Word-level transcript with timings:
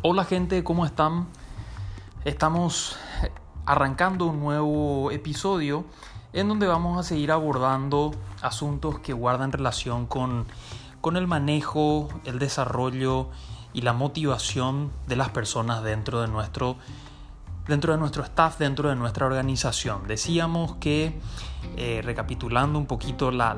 Hola 0.00 0.24
gente, 0.24 0.62
¿cómo 0.62 0.86
están? 0.86 1.26
Estamos 2.24 2.96
arrancando 3.66 4.26
un 4.26 4.38
nuevo 4.38 5.10
episodio 5.10 5.86
en 6.32 6.46
donde 6.46 6.68
vamos 6.68 7.00
a 7.00 7.02
seguir 7.02 7.32
abordando 7.32 8.12
asuntos 8.40 9.00
que 9.00 9.12
guardan 9.12 9.50
relación 9.50 10.06
con, 10.06 10.46
con 11.00 11.16
el 11.16 11.26
manejo, 11.26 12.08
el 12.26 12.38
desarrollo 12.38 13.30
y 13.72 13.80
la 13.80 13.92
motivación 13.92 14.92
de 15.08 15.16
las 15.16 15.30
personas 15.30 15.82
dentro 15.82 16.20
de 16.20 16.28
nuestro 16.28 16.76
dentro 17.68 17.92
de 17.92 17.98
nuestro 17.98 18.24
staff, 18.24 18.58
dentro 18.58 18.88
de 18.88 18.96
nuestra 18.96 19.26
organización. 19.26 20.08
Decíamos 20.08 20.76
que, 20.76 21.20
eh, 21.76 22.00
recapitulando 22.02 22.78
un 22.78 22.86
poquito 22.86 23.30
la, 23.30 23.54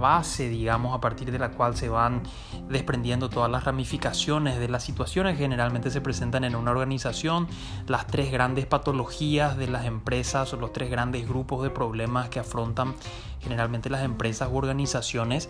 base, 0.00 0.48
digamos, 0.48 0.96
a 0.96 1.00
partir 1.00 1.30
de 1.30 1.38
la 1.38 1.50
cual 1.50 1.76
se 1.76 1.88
van 1.88 2.22
desprendiendo 2.68 3.28
todas 3.28 3.50
las 3.50 3.64
ramificaciones 3.64 4.58
de 4.58 4.68
las 4.68 4.82
situaciones 4.82 5.36
generalmente 5.36 5.90
se 5.90 6.00
presentan 6.00 6.44
en 6.44 6.56
una 6.56 6.70
organización, 6.70 7.48
las 7.86 8.06
tres 8.06 8.32
grandes 8.32 8.66
patologías 8.66 9.56
de 9.56 9.68
las 9.68 9.84
empresas 9.84 10.52
o 10.54 10.56
los 10.56 10.72
tres 10.72 10.90
grandes 10.90 11.28
grupos 11.28 11.62
de 11.62 11.70
problemas 11.70 12.30
que 12.30 12.40
afrontan 12.40 12.94
generalmente 13.40 13.90
las 13.90 14.04
empresas 14.04 14.48
u 14.50 14.56
organizaciones 14.56 15.48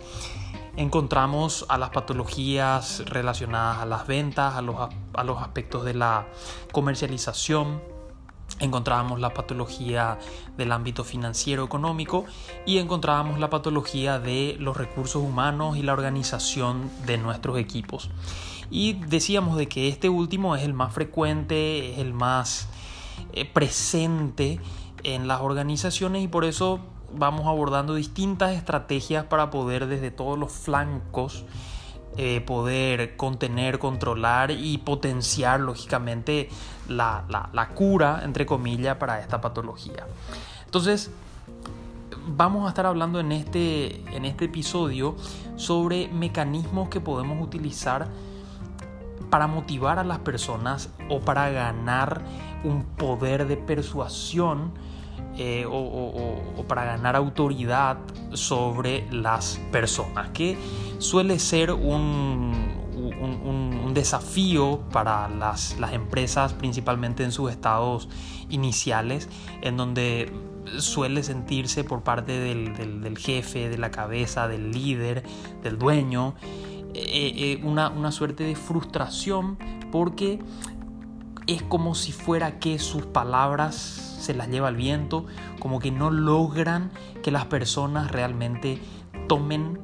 encontramos 0.77 1.65
a 1.69 1.77
las 1.77 1.89
patologías 1.89 3.03
relacionadas 3.05 3.79
a 3.79 3.85
las 3.85 4.07
ventas, 4.07 4.55
a 4.55 4.61
los, 4.61 4.75
a 5.13 5.23
los 5.23 5.41
aspectos 5.41 5.83
de 5.83 5.93
la 5.93 6.27
comercialización, 6.71 7.81
encontrábamos 8.61 9.19
la 9.19 9.33
patología 9.33 10.17
del 10.57 10.71
ámbito 10.71 11.03
financiero 11.03 11.65
económico 11.65 12.25
y 12.65 12.77
encontrábamos 12.77 13.39
la 13.39 13.49
patología 13.49 14.19
de 14.19 14.55
los 14.59 14.77
recursos 14.77 15.21
humanos 15.21 15.77
y 15.77 15.83
la 15.83 15.93
organización 15.93 16.89
de 17.05 17.17
nuestros 17.17 17.57
equipos. 17.57 18.09
Y 18.69 18.93
decíamos 18.93 19.57
de 19.57 19.67
que 19.67 19.89
este 19.89 20.07
último 20.07 20.55
es 20.55 20.63
el 20.63 20.73
más 20.73 20.93
frecuente, 20.93 21.91
es 21.91 21.99
el 21.99 22.13
más 22.13 22.69
eh, 23.33 23.45
presente 23.45 24.59
en 25.03 25.27
las 25.27 25.41
organizaciones 25.41 26.23
y 26.23 26.27
por 26.27 26.45
eso 26.45 26.79
vamos 27.13 27.47
abordando 27.47 27.95
distintas 27.95 28.53
estrategias 28.53 29.25
para 29.25 29.49
poder 29.49 29.87
desde 29.87 30.11
todos 30.11 30.39
los 30.39 30.51
flancos 30.51 31.43
eh, 32.17 32.41
poder 32.41 33.15
contener, 33.15 33.79
controlar 33.79 34.51
y 34.51 34.77
potenciar 34.79 35.61
lógicamente 35.61 36.49
la, 36.89 37.69
cura, 37.73 38.21
entre 38.23 38.45
comillas, 38.45 38.97
para 38.97 39.19
esta 39.19 39.39
patología. 39.39 40.05
Entonces, 40.65 41.11
vamos 42.27 42.65
a 42.65 42.69
estar 42.69 42.85
hablando 42.85 43.19
en 43.19 43.31
este, 43.31 44.01
en 44.15 44.25
este 44.25 44.45
episodio 44.45 45.15
sobre 45.55 46.09
mecanismos 46.09 46.89
que 46.89 46.99
podemos 46.99 47.41
utilizar 47.41 48.07
para 49.29 49.47
motivar 49.47 49.97
a 49.97 50.03
las 50.03 50.19
personas 50.19 50.89
o 51.09 51.21
para 51.21 51.49
ganar 51.49 52.21
un 52.63 52.83
poder 52.83 53.47
de 53.47 53.55
persuasión 53.57 54.73
eh, 55.37 55.65
o, 55.69 56.65
para 56.67 56.83
ganar 56.83 57.15
autoridad 57.15 57.97
sobre 58.33 59.07
las 59.11 59.59
personas, 59.71 60.29
que 60.29 60.57
suele 60.99 61.39
ser 61.39 61.71
un, 61.71 62.79
desafío 63.93 64.81
para 64.91 65.27
las, 65.27 65.75
empresas, 65.91 66.53
principalmente 66.53 67.23
en 67.23 67.31
sus 67.31 67.51
estados 67.51 68.07
iniciales, 68.49 69.27
en 69.61 69.75
donde 69.77 70.31
suele 70.77 71.23
sentirse 71.23 71.83
por 71.83 72.03
parte 72.03 72.39
del, 72.39 73.17
jefe, 73.17 73.69
de 73.69 73.77
la 73.77 73.91
cabeza, 73.91 74.47
del 74.47 74.71
líder, 74.71 75.23
del 75.61 75.77
dueño, 75.77 76.35
eh, 76.93 77.33
eh, 77.35 77.61
una, 77.63 77.89
una 77.89 78.11
suerte 78.11 78.43
de 78.43 78.55
frustración 78.55 79.57
porque 79.91 80.39
es 81.47 81.63
como 81.63 81.95
si 81.95 82.11
fuera 82.11 82.59
que 82.59 82.79
sus 82.79 83.05
palabras 83.05 84.10
se 84.21 84.33
las 84.33 84.47
lleva 84.49 84.69
el 84.69 84.75
viento, 84.75 85.25
como 85.59 85.79
que 85.79 85.91
no 85.91 86.11
logran 86.11 86.91
que 87.23 87.31
las 87.31 87.45
personas 87.45 88.11
realmente 88.11 88.79
tomen 89.27 89.79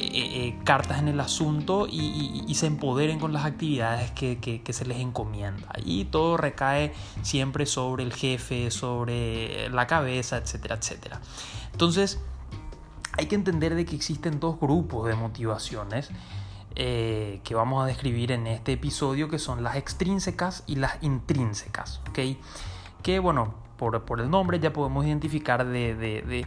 eh, 0.00 0.04
eh, 0.14 0.58
cartas 0.62 1.00
en 1.00 1.08
el 1.08 1.18
asunto 1.18 1.88
y, 1.90 2.54
se 2.54 2.66
empoderen 2.66 3.18
con 3.18 3.32
las 3.32 3.44
actividades 3.44 4.12
que, 4.12 4.62
se 4.70 4.84
les 4.84 4.98
encomienda. 4.98 5.72
Y 5.84 6.04
todo 6.04 6.36
recae 6.36 6.92
siempre 7.22 7.66
sobre 7.66 8.04
el 8.04 8.12
jefe, 8.12 8.70
sobre 8.70 9.68
la 9.70 9.88
cabeza, 9.88 10.36
etcétera, 10.36 10.76
etcétera. 10.76 11.20
Entonces, 11.72 12.20
hay 13.12 13.26
que 13.26 13.34
entender 13.34 13.74
de 13.74 13.84
que 13.84 13.96
existen 13.96 14.38
dos 14.38 14.60
grupos 14.60 15.08
de 15.08 15.16
motivaciones. 15.16 16.10
Eh, 16.76 17.40
que 17.42 17.56
vamos 17.56 17.82
a 17.82 17.86
describir 17.86 18.30
en 18.30 18.46
este 18.46 18.74
episodio 18.74 19.28
que 19.28 19.40
son 19.40 19.64
las 19.64 19.74
extrínsecas 19.74 20.62
y 20.68 20.76
las 20.76 21.02
intrínsecas, 21.02 22.00
¿ok? 22.08 22.38
Que 23.02 23.18
bueno, 23.18 23.54
por, 23.78 24.20
el 24.20 24.30
nombre 24.30 24.60
ya 24.60 24.72
podemos 24.72 25.06
identificar 25.06 25.64
de, 25.66 26.46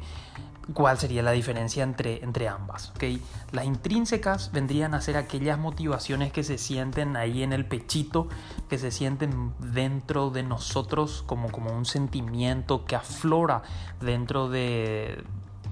cuál 0.74 1.00
sería 1.00 1.24
la 1.24 1.32
diferencia 1.32 1.84
entre, 1.84 2.24
entre 2.24 2.48
ambas. 2.48 2.92
¿okay? 2.92 3.22
Las 3.52 3.66
intrínsecas 3.66 4.52
vendrían 4.52 4.94
a 4.94 5.02
ser 5.02 5.18
aquellas 5.18 5.58
motivaciones 5.58 6.32
que 6.32 6.44
se 6.44 6.58
sienten 6.58 7.16
ahí 7.16 7.42
en 7.42 7.54
el 7.54 7.66
pechito, 7.66 8.28
que 8.70 8.78
se 8.78 8.92
sienten 8.92 9.54
dentro 9.60 10.30
de 10.30 10.44
nosotros 10.44 11.24
como, 11.26 11.52
como 11.52 11.72
un 11.72 11.86
sentimiento 11.86 12.86
que 12.86 12.96
aflora 12.96 13.64
dentro 14.02 14.50
de, 14.50 15.24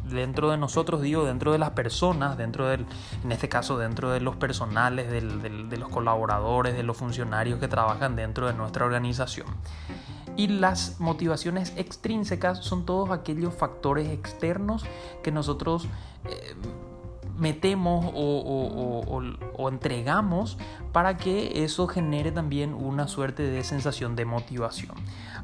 dentro 0.10 0.50
de 0.50 0.58
nosotros, 0.58 1.02
digo, 1.02 1.26
dentro 1.26 1.52
de 1.52 1.58
las 1.58 1.72
personas, 1.72 2.38
dentro 2.38 2.68
del, 2.68 2.86
en 3.24 3.32
este 3.32 3.50
caso, 3.50 3.78
dentro 3.78 4.12
de 4.12 4.22
los 4.22 4.36
personales, 4.36 5.10
de 5.12 5.78
los 5.78 5.90
colaboradores, 5.90 6.76
de 6.76 6.84
los 6.84 6.98
funcionarios 6.98 7.60
que 7.60 7.68
trabajan 7.68 8.16
dentro 8.16 8.48
de 8.48 8.54
nuestra 8.54 8.86
organización. 8.86 9.48
Y 10.36 10.48
las 10.48 11.00
motivaciones 11.00 11.74
extrínsecas 11.76 12.60
son 12.60 12.86
todos 12.86 13.12
aquellos 13.12 13.54
factores 13.54 14.10
externos 14.10 14.86
que 15.22 15.32
nosotros 15.32 15.88
eh, 16.26 16.56
metemos 17.40 18.06
o, 18.14 19.70
entregamos 19.70 20.58
para 20.92 21.18
que 21.18 21.64
eso 21.64 21.88
genere 21.88 22.32
también 22.32 22.74
una 22.74 23.08
suerte 23.08 23.44
de 23.44 23.64
sensación 23.64 24.16
de 24.16 24.26
motivación. 24.26 24.96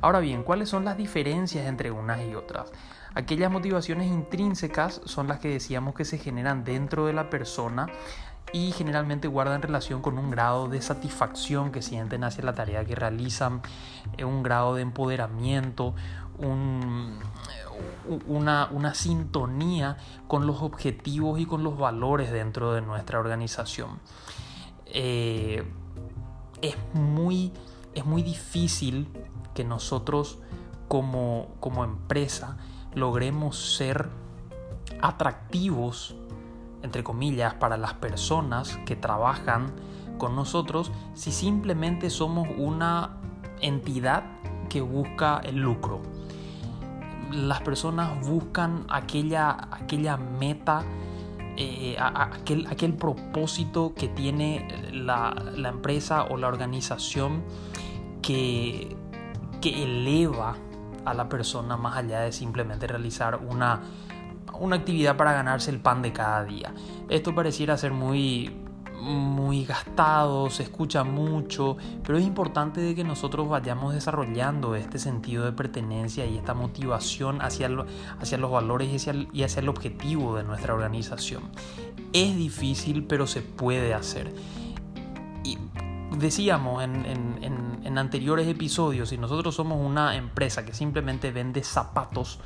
Ahora 0.01 0.19
bien, 0.19 0.43
¿cuáles 0.43 0.69
son 0.69 0.85
las 0.85 0.97
diferencias 0.97 1.67
entre 1.67 1.91
unas 1.91 2.21
y 2.25 2.35
otras? 2.35 2.71
Aquellas 3.13 3.51
motivaciones 3.51 4.07
intrínsecas 4.07 5.01
son 5.05 5.27
las 5.27 5.39
que 5.39 5.47
decíamos 5.49 5.95
que 5.95 6.03
se 6.03 6.17
generan 6.17 6.63
dentro 6.63 7.05
de 7.05 7.13
la 7.13 7.29
persona 7.29 7.87
y 8.53 8.71
generalmente 8.71 9.27
guardan 9.27 9.61
relación 9.61 10.01
con 10.01 10.17
un 10.17 10.31
grado 10.31 10.67
de 10.67 10.81
satisfacción 10.81 11.71
que 11.71 11.81
sienten 11.81 12.23
hacia 12.23 12.43
la 12.43 12.53
tarea 12.53 12.85
que 12.85 12.95
realizan, 12.95 13.61
eh, 14.17 14.25
un 14.25 14.43
grado 14.43 14.75
de 14.75 14.81
empoderamiento, 14.81 15.93
una, 18.27 18.93
sintonía 18.93 19.97
con 20.27 20.47
los 20.47 20.61
objetivos 20.61 21.39
y 21.39 21.45
con 21.45 21.63
los 21.63 21.77
valores 21.77 22.31
dentro 22.31 22.73
de 22.73 22.81
nuestra 22.81 23.19
organización. 23.19 23.99
Eh, 24.87 25.63
es, 26.61 26.75
muy, 26.93 27.51
es 27.93 28.05
muy 28.05 28.21
difícil 28.23 29.07
que 29.53 29.63
nosotros 29.63 30.39
como, 30.87 31.47
como 31.59 31.83
empresa 31.83 32.57
logremos 32.93 33.75
ser 33.75 34.09
atractivos 35.01 36.15
entre 36.85 37.03
comillas, 37.03 37.53
para 37.55 37.75
las 37.75 37.93
personas 37.95 38.79
que 38.85 38.95
trabajan 38.95 39.73
con 40.17 40.35
nosotros 40.35 40.91
si 41.13 41.31
simplemente 41.31 42.09
somos 42.09 42.47
una 42.57 43.17
entidad 43.59 44.23
que 44.69 44.81
busca 44.81 45.41
el 45.43 45.57
lucro. 45.57 46.01
Las 47.31 47.61
personas 47.61 48.25
buscan 48.25 48.85
aquella, 48.87 49.57
aquella 49.71 50.15
meta, 50.15 50.83
eh, 51.57 51.95
aquel, 51.99 52.67
aquel, 52.67 52.93
propósito 52.93 53.93
que 53.95 54.07
tiene 54.07 54.91
la, 54.91 55.33
la, 55.55 55.69
empresa 55.69 56.25
o 56.25 56.37
la 56.37 56.47
organización 56.47 57.43
que, 58.21 58.95
que 59.61 59.83
eleva 59.83 60.55
a 61.05 61.13
la 61.13 61.29
persona 61.29 61.77
más 61.77 61.97
allá 61.97 62.21
de 62.21 62.31
simplemente 62.31 62.87
realizar 62.87 63.37
una 63.37 63.81
una 64.59 64.77
actividad 64.77 65.17
para 65.17 65.33
ganarse 65.33 65.71
el 65.71 65.79
pan 65.79 66.01
de 66.01 66.13
cada 66.13 66.43
día. 66.43 66.73
Esto 67.09 67.35
pareciera 67.35 67.77
ser 67.77 67.91
muy 67.91 68.51
muy 69.05 69.65
gastado, 69.65 70.49
se 70.49 70.63
escucha 70.63 71.03
mucho, 71.03 71.77
pero 72.03 72.17
es 72.17 72.25
importante 72.25 72.81
de 72.81 72.95
que 72.95 73.03
nosotros 73.03 73.47
vayamos 73.47 73.93
desarrollando 73.93 74.75
este 74.75 74.97
sentido 74.97 75.45
de 75.45 75.51
pertenencia 75.51 76.25
y 76.25 76.37
esta 76.37 76.53
motivación 76.53 77.41
hacia, 77.41 77.69
hacia 78.19 78.37
los 78.37 78.51
valores 78.51 78.89
y 79.31 79.43
hacia, 79.43 79.59
el 79.59 79.69
objetivo 79.69 80.35
de 80.37 80.43
nuestra 80.43 80.73
organización. 80.73 81.43
Es 82.13 82.35
difícil, 82.35 83.03
pero 83.03 83.27
se 83.27 83.41
puede 83.41 83.93
hacer. 83.93 84.33
Y 85.43 85.57
decíamos 86.17 86.83
en 86.83 87.97
anteriores 87.97 88.47
episodios, 88.47 89.09
si 89.09 89.17
nosotros 89.17 89.53
somos 89.55 89.79
una 89.79 90.15
empresa 90.15 90.65
que 90.65 90.73
simplemente 90.73 91.31
vende 91.31 91.63
zapatos, 91.63 92.39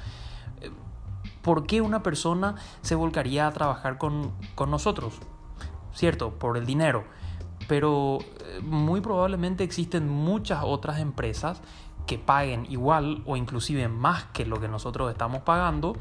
¿por 1.41 1.65
qué 1.65 1.81
una 1.81 2.03
persona 2.03 2.56
se 2.81 2.95
volcaría 2.95 3.47
a 3.47 3.51
trabajar 3.51 3.97
con, 3.97 4.31
nosotros? 4.68 5.15
¿Cierto? 5.94 6.31
Por 6.31 6.57
el 6.57 6.65
dinero. 6.65 7.03
pero 7.68 8.19
eh, 8.21 8.62
muy 8.63 9.00
probablemente 9.01 9.63
existen 9.63 10.09
muchas 10.09 10.62
otras 10.63 11.00
empresas 11.00 11.62
que 12.07 12.18
paguen 12.18 12.65
igual 12.69 13.21
o 13.27 13.38
inclusive 13.38 13.88
más 13.88 14.24
que 14.33 14.45
lo 14.45 14.59
que 14.59 14.68
nosotros 14.68 15.12
estamos 15.12 15.44
pagando 15.44 15.95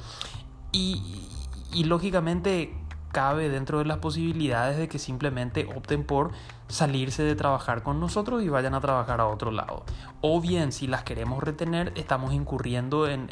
y, 0.73 1.29
y 1.73 1.85
lógicamente 1.85 2.78
cabe 3.13 3.49
dentro 3.49 3.79
de 3.79 3.85
las 3.85 3.99
posibilidades 3.99 4.79
de 4.79 4.89
que 4.89 4.99
simplemente 4.99 5.69
opten 5.75 6.05
por 6.05 6.33
salirse 6.69 7.23
de 7.23 7.35
trabajar 7.35 7.83
con 7.83 7.99
nosotros 8.01 8.43
y 8.43 8.49
vayan 8.49 8.75
a 8.75 8.81
trabajar 8.81 9.21
a 9.21 9.27
otro 9.27 9.51
lado. 9.51 9.85
O 10.21 10.41
bien, 10.41 10.73
si 10.73 10.87
las 10.87 11.03
queremos 11.03 11.43
retener, 11.43 11.93
estamos 11.97 12.35
incurriendo 12.35 13.09
en, 13.09 13.31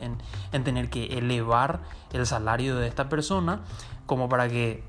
en, 0.53 0.65
tener 0.65 0.89
que 0.89 1.19
elevar 1.19 1.81
el 2.13 2.27
salario 2.27 2.77
de 2.77 2.89
esta 2.89 3.09
persona 3.09 3.61
como 4.07 4.29
para 4.29 4.49
que 4.49 4.83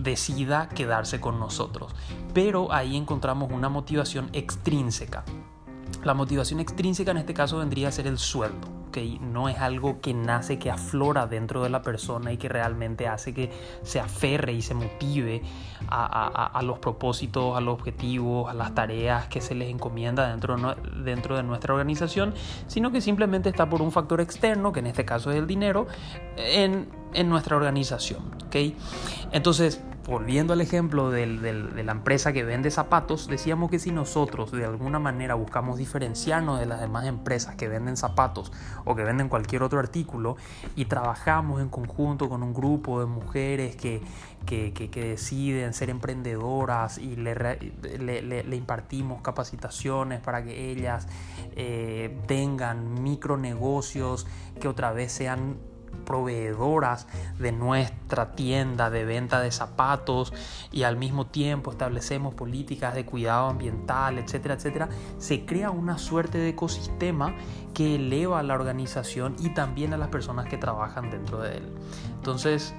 decida 0.00 0.68
quedarse 0.68 1.20
con 1.20 1.40
nosotros. 1.40 1.94
Pero 2.34 2.72
ahí 2.72 2.96
encontramos 2.96 3.50
una 3.50 3.68
motivación 3.68 4.30
extrínseca. 4.32 5.24
La 6.04 6.14
motivación 6.14 6.60
extrínseca 6.60 7.10
en 7.10 7.16
este 7.16 7.34
caso 7.34 7.58
vendría 7.58 7.88
a 7.88 7.92
ser 7.92 8.06
el 8.06 8.18
sueldo 8.18 8.78
que 8.90 9.18
no 9.20 9.48
es 9.48 9.58
algo 9.58 10.00
que 10.00 10.14
nace, 10.14 10.58
que 10.58 10.70
aflora 10.70 11.26
dentro 11.26 11.62
de 11.62 11.70
la 11.70 11.82
persona 11.82 12.32
y 12.32 12.36
que 12.36 12.48
realmente 12.48 13.08
hace 13.08 13.34
que 13.34 13.50
se 13.82 14.00
aferre 14.00 14.52
y 14.52 14.62
se 14.62 14.74
motive 14.74 15.42
a, 15.88 16.60
los 16.62 16.78
propósitos, 16.78 17.56
a 17.56 17.60
los 17.60 17.74
objetivos, 17.74 18.50
a 18.50 18.54
las 18.54 18.74
tareas 18.74 19.26
que 19.28 19.40
se 19.40 19.54
les 19.54 19.68
encomienda 19.70 20.28
dentro, 20.28 20.56
dentro 21.04 21.36
de 21.36 21.42
nuestra 21.42 21.74
organización, 21.74 22.34
sino 22.66 22.90
que 22.90 23.00
simplemente 23.00 23.48
está 23.48 23.68
por 23.68 23.82
un 23.82 23.92
factor 23.92 24.20
externo, 24.20 24.72
que 24.72 24.80
en 24.80 24.86
este 24.86 25.04
caso 25.04 25.30
es 25.30 25.36
el 25.36 25.46
dinero, 25.46 25.86
en, 26.36 26.88
en 27.14 27.28
nuestra 27.28 27.56
organización. 27.56 28.22
¿okay? 28.46 28.76
Entonces, 29.32 29.82
volviendo 30.08 30.54
al 30.54 30.62
ejemplo 30.62 31.10
de 31.10 31.26
la 31.26 31.92
empresa 31.92 32.32
que 32.32 32.42
vende 32.42 32.70
zapatos, 32.70 33.28
decíamos 33.28 33.70
que 33.70 33.78
si 33.78 33.92
nosotros 33.92 34.50
de 34.50 34.64
alguna 34.64 34.98
manera 34.98 35.34
buscamos 35.34 35.76
diferenciarnos 35.76 36.58
de 36.58 36.64
las 36.64 36.80
demás 36.80 37.06
empresas 37.06 37.56
que 37.56 37.68
venden 37.68 37.98
zapatos 37.98 38.50
o 38.86 38.96
que 38.96 39.04
venden 39.04 39.28
cualquier 39.28 39.62
otro 39.62 39.78
artículo 39.78 40.38
y 40.76 40.86
trabajamos 40.86 41.60
en 41.60 41.68
conjunto 41.68 42.30
con 42.30 42.42
un 42.42 42.54
grupo 42.54 43.00
de 43.00 43.06
mujeres 43.06 43.76
que, 43.76 44.00
deciden 44.48 45.74
ser 45.74 45.90
emprendedoras 45.90 46.96
y 46.96 47.16
le, 47.16 47.34
le, 47.34 48.56
impartimos 48.56 49.20
capacitaciones 49.20 50.20
para 50.20 50.42
que 50.42 50.70
ellas 50.70 51.06
eh, 51.54 52.18
tengan 52.26 53.02
micronegocios 53.02 54.26
que 54.58 54.68
otra 54.68 54.92
vez 54.92 55.12
sean 55.12 55.58
proveedoras 56.04 57.06
de 57.38 57.52
nuestra 57.52 58.32
tienda 58.32 58.90
de 58.90 59.04
venta 59.04 59.40
de 59.40 59.50
zapatos 59.50 60.32
y 60.72 60.84
al 60.84 60.96
mismo 60.96 61.26
tiempo 61.26 61.70
establecemos 61.70 62.34
políticas 62.34 62.94
de 62.94 63.04
cuidado 63.04 63.48
ambiental, 63.48 64.18
etcétera, 64.18 64.54
etcétera, 64.54 64.88
se 65.18 65.44
crea 65.44 65.70
una 65.70 65.98
suerte 65.98 66.38
de 66.38 66.50
ecosistema 66.50 67.34
que 67.74 67.96
eleva 67.96 68.40
a 68.40 68.42
la 68.42 68.54
organización 68.54 69.36
y 69.38 69.50
también 69.50 69.92
a 69.92 69.96
las 69.96 70.08
personas 70.08 70.46
que 70.46 70.56
trabajan 70.56 71.10
dentro 71.10 71.40
de 71.40 71.58
él. 71.58 71.72
Entonces, 72.16 72.74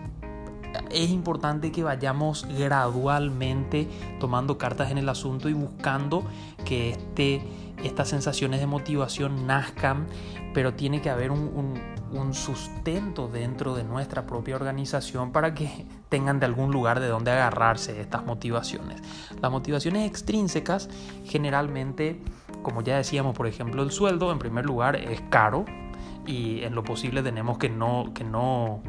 es 0.92 1.10
importante 1.10 1.72
que 1.72 1.84
vayamos 1.84 2.46
gradualmente 2.58 3.88
tomando 4.20 4.58
cartas 4.58 4.92
en 4.92 4.98
el 4.98 5.10
asunto 5.10 5.50
y 5.50 5.54
buscando 5.54 6.24
que 6.66 6.92
este, 6.92 7.42
estas 7.84 8.10
sensaciones 8.10 8.60
de 8.60 8.68
motivación 8.68 9.48
nazcan, 9.48 10.08
pero 10.54 10.74
tiene 10.74 11.02
que 11.02 11.10
haber 11.10 11.31
un, 11.31 12.00
sustento 12.34 13.28
dentro 13.28 13.76
de 13.76 13.84
nuestra 13.84 14.26
propia 14.26 14.56
organización 14.56 15.31
para 15.31 15.54
que 15.54 15.86
tengan 16.10 16.40
de 16.40 16.46
algún 16.46 16.72
lugar 16.72 17.00
de 17.00 17.08
donde 17.08 17.31
agarrarse 17.31 18.02
estas 18.02 18.26
motivaciones. 18.26 19.02
Las 19.42 19.52
motivaciones 19.52 20.08
extrínsecas 20.08 20.90
generalmente, 21.26 22.20
como 22.62 22.81
ya 22.81 22.98
decíamos, 22.98 23.36
por 23.36 23.48
ejemplo, 23.48 23.84
el 23.84 23.92
sueldo 23.92 24.32
en 24.32 24.40
primer 24.40 24.66
lugar 24.66 24.96
es 24.96 25.22
caro 25.30 25.66
y 26.25 26.62
en 26.62 26.75
lo 26.75 26.84
posible 26.84 27.24
tenemos 27.24 27.58
que 27.58 27.70
no, 27.70 28.12
que 28.14 28.24
no 28.24 28.82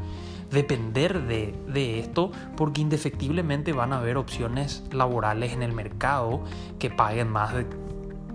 depender 0.50 1.26
de, 1.26 1.54
de, 1.68 2.00
esto 2.00 2.32
porque 2.56 2.80
indefectiblemente 2.80 3.72
van 3.72 3.92
a 3.92 3.98
haber 3.98 4.16
opciones 4.16 4.82
laborales 4.92 5.52
en 5.52 5.62
el 5.62 5.72
mercado 5.72 6.42
que 6.78 6.90
paguen 6.90 7.28
más 7.28 7.54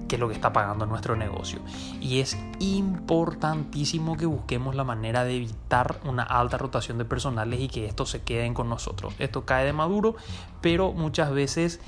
que 0.07 0.17
lo 0.17 0.27
que 0.27 0.33
está 0.33 0.53
pagando 0.53 0.85
nuestro 0.85 1.15
negocio. 1.15 1.59
Y 1.99 2.19
es 2.19 2.37
importantísimo 2.59 4.17
que 4.17 4.25
busquemos 4.25 4.75
la 4.75 4.83
manera 4.83 5.23
de 5.23 5.35
evitar 5.35 5.99
una 6.05 6.23
alta 6.23 6.57
rotación 6.57 6.97
de 6.97 7.05
personales 7.05 7.59
y 7.59 7.67
que 7.67 7.85
estos 7.85 8.09
se 8.09 8.21
queden 8.21 8.53
con 8.53 8.69
nosotros. 8.69 9.13
Esto 9.19 9.45
cae 9.45 9.65
de 9.65 9.73
maduro, 9.73 10.15
pero 10.61 10.93
muchas 10.93 11.31
veces 11.31 11.79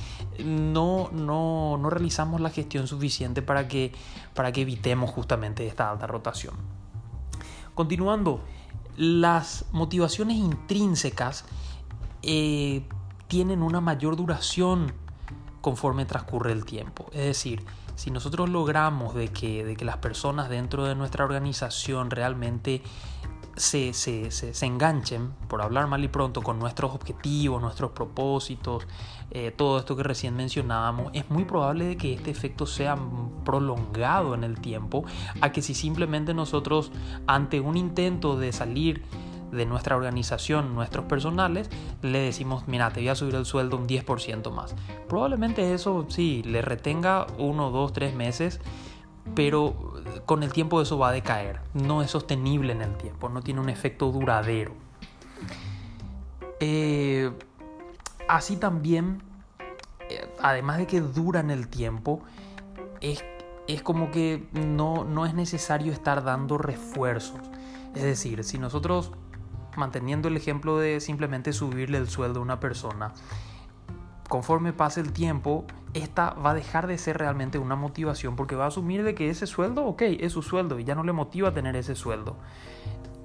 no, 0.44 1.10
no, 1.12 1.78
no 1.78 1.90
realizamos 1.90 2.42
la 2.42 2.50
gestión 2.50 2.88
suficiente 2.88 3.42
para 3.42 3.68
que, 3.68 3.94
para 4.34 4.52
que 4.52 4.62
evitemos 4.62 5.12
justamente 5.12 5.68
esta 5.68 5.90
alta 5.90 6.08
rotación. 6.08 6.56
Continuando, 7.75 8.42
las 8.96 9.66
motivaciones 9.72 10.38
intrínsecas 10.38 11.46
eh, 12.24 12.84
tienen 13.28 13.62
una 13.62 13.81
mayor 13.81 14.16
duración 14.16 14.94
conforme 15.62 16.06
transcurre 16.06 16.52
el 16.52 16.66
tiempo. 16.66 17.06
Es 17.12 17.25
decir, 17.25 17.63
si 17.98 18.12
nosotros 18.12 18.48
logramos 18.48 19.16
de 19.16 19.30
que, 19.30 19.66
de 19.66 19.76
que 19.76 19.84
las 19.84 19.98
personas 19.98 20.50
dentro 20.50 20.86
de 20.86 20.94
nuestra 20.94 21.26
organización 21.26 22.12
realmente 22.12 22.84
se, 23.56 23.94
se, 23.94 24.30
se, 24.30 24.66
enganchen, 24.68 25.32
por 25.48 25.64
hablar 25.64 25.88
mal 25.88 26.04
y 26.04 26.08
pronto, 26.08 26.44
con 26.44 26.60
nuestros 26.60 26.94
objetivos, 26.94 27.60
nuestros 27.60 27.92
propósitos, 27.92 28.86
eh, 29.32 29.52
todo 29.52 29.80
esto 29.80 29.96
que 29.96 30.04
recién 30.04 30.36
mencionábamos, 30.36 31.10
es 31.14 31.28
muy 31.32 31.44
probable 31.44 31.86
de 31.86 31.98
que 31.98 32.14
este 32.14 32.30
efecto 32.30 32.68
sea 32.68 32.96
prolongado 33.44 34.36
en 34.36 34.44
el 34.44 34.62
tiempo 34.62 35.04
a 35.42 35.52
que 35.52 35.64
si 35.64 35.74
simplemente 35.74 36.36
nosotros 36.36 36.92
ante 37.26 37.60
un 37.60 37.78
intento 37.78 38.38
de 38.38 38.54
salir 38.54 39.04
de 39.52 39.66
nuestra 39.66 39.96
organización, 39.96 40.76
nuestros 40.76 41.06
personales, 41.06 41.70
le 42.02 42.20
decimos, 42.20 42.68
mira, 42.68 42.92
te 42.92 43.00
voy 43.00 43.10
a 43.10 43.16
subir 43.16 43.36
el 43.36 43.46
sueldo 43.46 43.78
un 43.78 43.88
10% 43.88 44.52
más. 44.52 44.76
Probablemente 45.08 45.74
eso 45.74 46.06
sí, 46.10 46.44
le 46.44 46.62
retenga 46.62 47.28
uno, 47.38 47.72
dos, 47.72 47.94
tres 47.94 48.14
meses, 48.14 48.60
pero 49.36 49.94
con 50.26 50.44
el 50.44 50.52
tiempo 50.52 50.82
eso 50.82 50.98
va 50.98 51.10
a 51.10 51.12
decaer. 51.12 51.62
No 51.74 52.02
es 52.02 52.12
sostenible 52.12 52.74
en 52.74 52.82
el 52.82 52.96
tiempo, 52.98 53.30
no 53.30 53.42
tiene 53.42 53.62
un 53.62 53.70
efecto 53.70 54.12
duradero. 54.12 54.74
Eh, 56.60 57.32
así 58.28 58.58
también, 58.58 59.22
eh, 60.10 60.27
además 60.42 60.77
de 60.77 60.88
que 60.88 61.01
dura 61.01 61.39
en 61.39 61.51
el 61.51 61.68
tiempo, 61.68 62.22
es, 63.01 63.24
es 63.68 63.82
como 63.82 64.12
que 64.12 64.48
no, 64.54 65.04
no 65.04 65.25
es 65.25 65.34
necesario 65.34 65.94
estar 65.94 66.24
dando 66.24 66.58
refuerzos. 66.58 67.39
Es 67.96 68.04
decir, 68.04 68.44
si 68.44 68.58
nosotros 68.58 69.12
manteniendo 69.77 70.27
el 70.27 70.38
ejemplo 70.38 70.77
de 70.77 71.00
simplemente 71.00 71.53
subirle 71.53 71.98
el 71.98 72.10
sueldo 72.10 72.39
a 72.39 72.43
una 72.43 72.60
persona, 72.60 73.13
conforme 74.27 74.74
pase 74.74 75.00
el 75.01 75.13
tiempo, 75.13 75.65
esta 75.93 76.31
va 76.31 76.51
a 76.51 76.53
dejar 76.53 76.88
de 76.88 76.98
ser 76.98 77.17
realmente 77.17 77.57
una 77.57 77.75
motivación 77.75 78.36
porque 78.36 78.55
va 78.55 78.65
a 78.65 78.67
asumir 78.67 79.03
de 79.03 79.15
que 79.15 79.29
ese 79.29 79.48
sueldo, 79.48 79.86
ok, 79.86 80.01
es 80.01 80.34
su 80.34 80.41
sueldo 80.41 80.79
y 80.79 80.84
ya 80.84 80.96
no 80.96 81.03
le 81.03 81.13
motiva 81.13 81.53
tener 81.53 81.75
ese 81.75 81.96
sueldo 81.96 82.36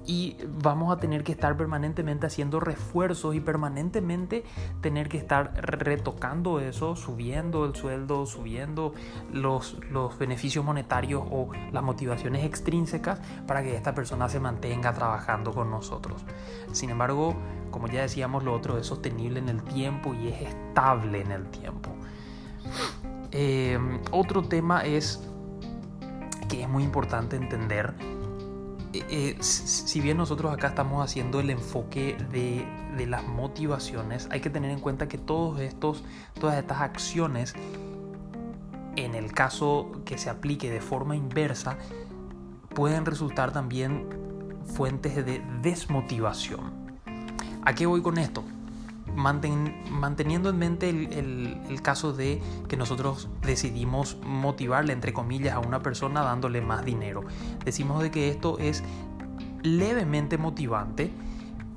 y 0.05 0.37
vamos 0.61 0.95
a 0.95 0.99
tener 0.99 1.23
que 1.23 1.31
estar 1.31 1.55
permanentemente 1.55 2.25
haciendo 2.25 2.59
refuerzos 2.59 3.35
y 3.35 3.39
permanentemente 3.39 4.43
tener 4.81 5.09
que 5.09 5.17
estar 5.17 5.53
retocando 5.55 6.59
eso, 6.59 6.95
subiendo 6.95 7.65
el 7.65 7.75
sueldo, 7.75 8.25
subiendo 8.25 8.93
los, 9.31 9.77
los 9.91 10.17
beneficios 10.17 10.65
monetarios 10.65 11.23
o 11.29 11.49
las 11.71 11.83
motivaciones 11.83 12.45
extrínsecas 12.45 13.19
para 13.47 13.63
que 13.63 13.75
esta 13.75 13.95
persona 13.95 14.29
se 14.29 14.39
mantenga 14.39 14.93
trabajando 14.93 15.53
con 15.53 15.71
nosotros. 15.71 16.23
Sin 16.71 16.89
embargo, 16.89 17.35
como 17.71 17.87
ya 17.87 18.01
decíamos, 18.01 18.43
lo 18.43 18.53
otro 18.53 18.77
es 18.77 18.87
sostenible 18.87 19.39
en 19.39 19.49
el 19.49 19.63
tiempo 19.63 20.13
y 20.13 20.27
es 20.27 20.41
estable 20.41 21.21
en 21.21 21.31
el 21.31 21.45
tiempo. 21.47 21.89
Eh, 23.31 23.79
otro 24.11 24.43
tema 24.43 24.85
es 24.85 25.27
que 26.47 26.61
es 26.61 26.69
muy 26.69 26.83
importante 26.83 27.35
entender 27.35 27.93
eh, 28.93 29.05
eh, 29.09 29.37
si 29.43 30.01
bien 30.01 30.17
nosotros 30.17 30.53
acá 30.53 30.67
estamos 30.67 31.03
haciendo 31.03 31.39
el 31.39 31.49
enfoque 31.49 32.15
de, 32.31 32.65
de, 32.95 33.05
las 33.07 33.27
motivaciones, 33.27 34.27
hay 34.31 34.39
que 34.39 34.49
tener 34.49 34.69
en 34.69 34.79
cuenta 34.79 35.07
que 35.07 35.17
todos 35.17 35.59
estos, 35.59 36.03
todas 36.39 36.57
estas 36.57 36.81
acciones, 36.81 37.55
en 38.95 39.15
el 39.15 39.31
caso 39.33 39.91
que 40.05 40.17
se 40.19 40.29
aplique 40.29 40.69
de 40.69 40.79
forma 40.79 41.15
inversa, 41.15 41.77
pueden 42.75 43.05
resultar 43.05 43.51
también 43.51 44.07
fuentes 44.65 45.15
de 45.15 45.41
desmotivación. 45.61 46.99
¿A 47.63 47.73
qué 47.73 47.85
voy 47.85 48.01
con 48.01 48.17
esto? 48.17 48.43
Manteniendo 49.15 50.49
en 50.49 50.57
mente 50.57 50.89
el, 50.89 51.81
caso 51.81 52.13
de 52.13 52.41
que 52.67 52.77
nosotros 52.77 53.29
decidimos 53.41 54.17
motivarle, 54.23 54.93
entre 54.93 55.13
comillas, 55.13 55.53
a 55.55 55.59
una 55.59 55.81
persona 55.81 56.21
dándole 56.21 56.61
más 56.61 56.85
dinero. 56.85 57.23
Decimos 57.65 58.01
de 58.01 58.11
que 58.11 58.29
esto 58.29 58.57
es 58.59 58.83
levemente 59.63 60.37
motivante, 60.37 61.11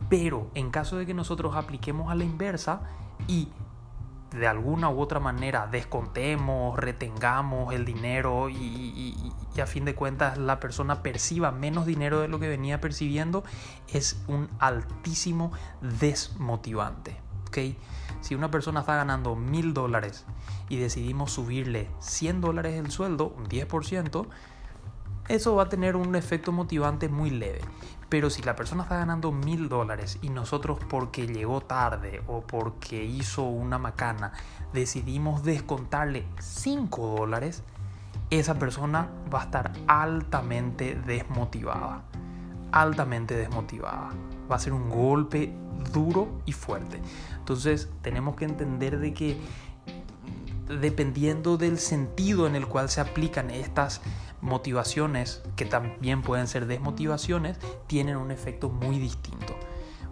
pero 0.08 0.50
en 0.54 0.70
caso 0.70 0.96
de 0.96 1.06
que 1.06 1.14
nosotros 1.14 1.56
apliquemos 1.56 2.10
a 2.10 2.14
la 2.14 2.24
inversa 2.24 2.82
y 3.26 3.48
de 4.32 4.46
alguna 4.46 4.90
u 4.90 5.00
otra 5.00 5.20
manera 5.20 5.66
descontemos, 5.66 6.78
retengamos 6.78 7.72
el 7.72 7.84
dinero 7.84 8.48
y, 8.48 9.14
a 9.60 9.66
fin 9.66 9.84
de 9.86 9.94
cuentas 9.94 10.36
la 10.36 10.60
persona 10.60 11.02
perciba 11.02 11.50
menos 11.50 11.86
dinero 11.86 12.20
de 12.20 12.28
lo 12.28 12.38
que 12.38 12.48
venía 12.48 12.80
percibiendo, 12.80 13.44
es 13.88 14.22
un 14.28 14.48
altísimo 14.58 15.52
desmotivante. 15.80 17.25
¿Okay? 17.46 17.76
Si 18.20 18.34
una 18.34 18.50
persona 18.50 18.80
está 18.80 18.96
ganando 18.96 19.36
mil 19.36 19.74
dólares 19.74 20.24
y 20.68 20.76
decidimos 20.76 21.32
subirle 21.32 21.88
100 22.00 22.40
dólares 22.40 22.74
el 22.74 22.90
sueldo, 22.90 23.28
un 23.28 23.46
10%, 23.46 24.26
eso 25.28 25.56
va 25.56 25.64
a 25.64 25.68
tener 25.68 25.96
un 25.96 26.14
efecto 26.14 26.52
motivante 26.52 27.08
muy 27.08 27.30
leve. 27.30 27.60
Pero 28.08 28.30
si 28.30 28.42
la 28.42 28.54
persona 28.54 28.84
está 28.84 28.98
ganando 28.98 29.32
mil 29.32 29.68
dólares 29.68 30.18
y 30.22 30.28
nosotros 30.28 30.78
porque 30.88 31.26
llegó 31.26 31.60
tarde 31.60 32.22
o 32.28 32.40
porque 32.42 33.04
hizo 33.04 33.42
una 33.42 33.78
macana 33.78 34.32
decidimos 34.72 35.42
descontarle 35.42 36.26
5 36.38 37.16
dólares, 37.16 37.64
esa 38.30 38.54
persona 38.54 39.08
va 39.32 39.40
a 39.40 39.44
estar 39.44 39.72
altamente 39.88 40.94
desmotivada. 40.94 42.02
Altamente 42.70 43.34
desmotivada. 43.34 44.10
Va 44.50 44.56
a 44.56 44.58
ser 44.60 44.72
un 44.72 44.88
golpe 44.88 45.52
duro 45.92 46.40
y 46.46 46.52
fuerte. 46.52 47.00
Entonces 47.46 47.88
tenemos 48.02 48.34
que 48.34 48.44
entender 48.44 48.98
de 48.98 49.14
que 49.14 49.38
dependiendo 50.68 51.56
del 51.56 51.78
sentido 51.78 52.48
en 52.48 52.56
el 52.56 52.66
cual 52.66 52.90
se 52.90 53.00
aplican 53.00 53.52
estas 53.52 54.00
motivaciones, 54.40 55.44
que 55.54 55.64
también 55.64 56.22
pueden 56.22 56.48
ser 56.48 56.66
desmotivaciones, 56.66 57.56
tienen 57.86 58.16
un 58.16 58.32
efecto 58.32 58.68
muy 58.68 58.98
distinto. 58.98 59.54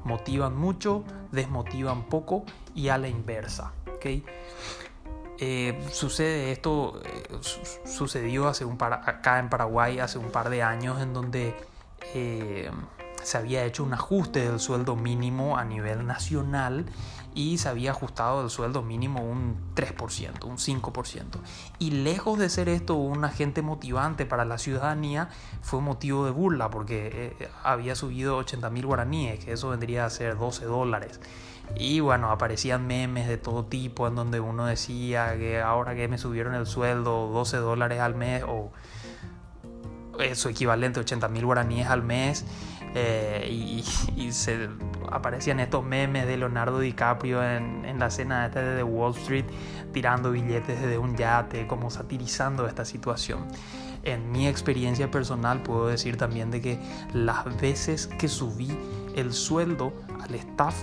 Motivan 0.05 0.57
mucho, 0.57 1.03
desmotivan 1.33 2.05
poco 2.05 2.45
y 2.73 2.87
a 2.91 2.99
la 2.99 3.09
inversa. 3.09 3.73
¿okay? 3.97 4.25
Eh, 5.41 5.76
sucede 5.91 6.53
esto, 6.53 7.03
eh, 7.05 7.41
sucedió 7.85 8.47
hace 8.47 8.64
un 8.64 8.79
par, 8.79 8.93
acá 8.93 9.41
en 9.41 9.49
Paraguay 9.49 9.99
hace 9.99 10.19
un 10.19 10.31
par 10.31 10.50
de 10.50 10.62
años 10.62 11.03
en 11.03 11.12
donde 11.12 11.57
eh, 12.14 12.71
se 13.25 13.38
había 13.38 13.64
hecho 13.64 13.83
un 13.83 13.95
ajuste 13.95 14.49
del 14.49 14.61
sueldo 14.61 14.97
mínimo 14.97 15.57
a 15.57 15.64
nivel 15.64 16.07
nacional 16.07 16.85
y 17.35 17.59
se 17.59 17.69
había 17.69 17.91
ajustado 17.91 18.43
el 18.43 18.50
sueldo 18.50 18.83
mínimo 18.83 19.21
un 19.21 19.57
3%, 19.75 20.45
un 20.45 20.57
5%. 20.57 21.25
Y 21.79 21.91
lejos 21.91 22.38
de 22.38 22.49
ser 22.49 22.69
esto 22.69 22.95
un 22.95 23.25
agente 23.25 23.61
motivante 23.62 24.25
para 24.25 24.45
la 24.45 24.59
ciudadanía, 24.59 25.29
fue 25.62 25.81
motivo 25.81 26.25
de 26.25 26.31
burla 26.31 26.71
porque 26.71 27.35
eh, 27.41 27.49
había 27.62 27.97
subido 27.97 28.37
80 28.37 28.71
mil 28.71 28.87
guaraníes, 28.87 29.45
que 29.45 29.53
eso 29.53 29.71
vendría 29.71 30.05
a 30.05 30.11
ser 30.11 30.38
12 30.38 30.64
dólares. 30.64 31.21
Y 31.76 32.00
bueno, 32.00 32.31
aparecían 32.31 32.87
memes 32.87 33.26
de 33.26 33.37
todo 33.37 33.64
tipo 33.64 34.07
en 34.07 34.14
donde 34.14 34.38
uno 34.38 34.67
decía 34.67 35.37
que 35.37 35.61
ahora 35.61 35.95
que 35.95 36.07
me 36.09 36.19
subieron 36.19 36.55
el 36.55 36.67
sueldo 36.67 37.29
12 37.33 37.57
dólares 37.57 38.00
al 38.00 38.14
mes 38.14 38.45
o 38.47 38.71
eso 40.21 40.49
equivalente 40.49 41.00
a 41.00 41.03
80 41.03 41.29
mil 41.29 41.45
guaraníes 41.45 41.88
al 41.88 42.03
mes 42.03 42.45
eh, 42.95 43.49
y, 43.50 43.83
se 44.33 44.69
aparecían 45.14 45.61
estos 45.61 45.85
memes 45.85 46.26
de 46.26 46.37
Leonardo 46.37 46.80
DiCaprio 46.80 47.42
en, 47.42 47.85
en 47.85 47.99
la 47.99 48.09
escena 48.09 48.47
esta 48.47 48.61
de 48.61 48.83
Wall 48.83 49.14
Street 49.16 49.47
tirando 49.92 50.33
billetes 50.33 50.80
desde 50.80 50.99
un 50.99 51.16
yate, 51.16 51.66
como 51.66 51.90
satirizando 51.90 52.66
esta 52.66 52.85
situación. 52.85 53.47
En 54.02 54.33
mi 54.33 54.47
experiencia 54.47 55.11
personal 55.11 55.62
puedo 55.62 55.87
decir 55.87 56.16
también 56.16 56.50
de 56.50 56.61
que 56.61 56.78
las 57.14 57.44
veces 57.61 58.09
que 58.18 58.28
subí 58.28 58.76
el 59.16 59.33
sueldo 59.33 59.94
al 60.23 60.35
staff 60.35 60.83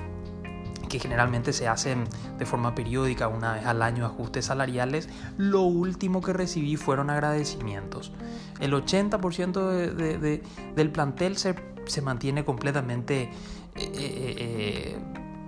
que 0.89 0.99
generalmente 0.99 1.53
se 1.53 1.69
hacen 1.69 2.03
de 2.37 2.45
forma 2.45 2.75
periódica, 2.75 3.29
una 3.29 3.53
vez 3.53 3.65
al 3.65 3.81
año, 3.81 4.05
ajustes 4.05 4.45
salariales, 4.45 5.07
lo 5.37 5.61
último 5.61 6.19
que 6.21 6.33
recibí 6.33 6.75
fueron 6.75 7.09
agradecimientos. 7.09 8.11
El 8.59 8.73
80% 8.73 10.41
del 10.75 10.91
plantel 10.91 11.37
se 11.37 11.55
se 11.85 12.01
mantiene 12.01 12.45
completamente 12.45 13.29
eh, 13.75 13.89
eh, 13.93 14.99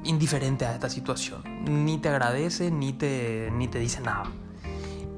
indiferente 0.03 0.65
a 0.65 0.73
esta 0.73 0.89
situación. 0.89 1.43
Ni 1.65 1.97
te 1.97 2.09
agradece 2.09 2.71
ni 2.71 2.93
te, 2.93 3.49
ni 3.53 3.67
te 3.67 3.79
dice 3.79 4.01
nada. 4.01 4.25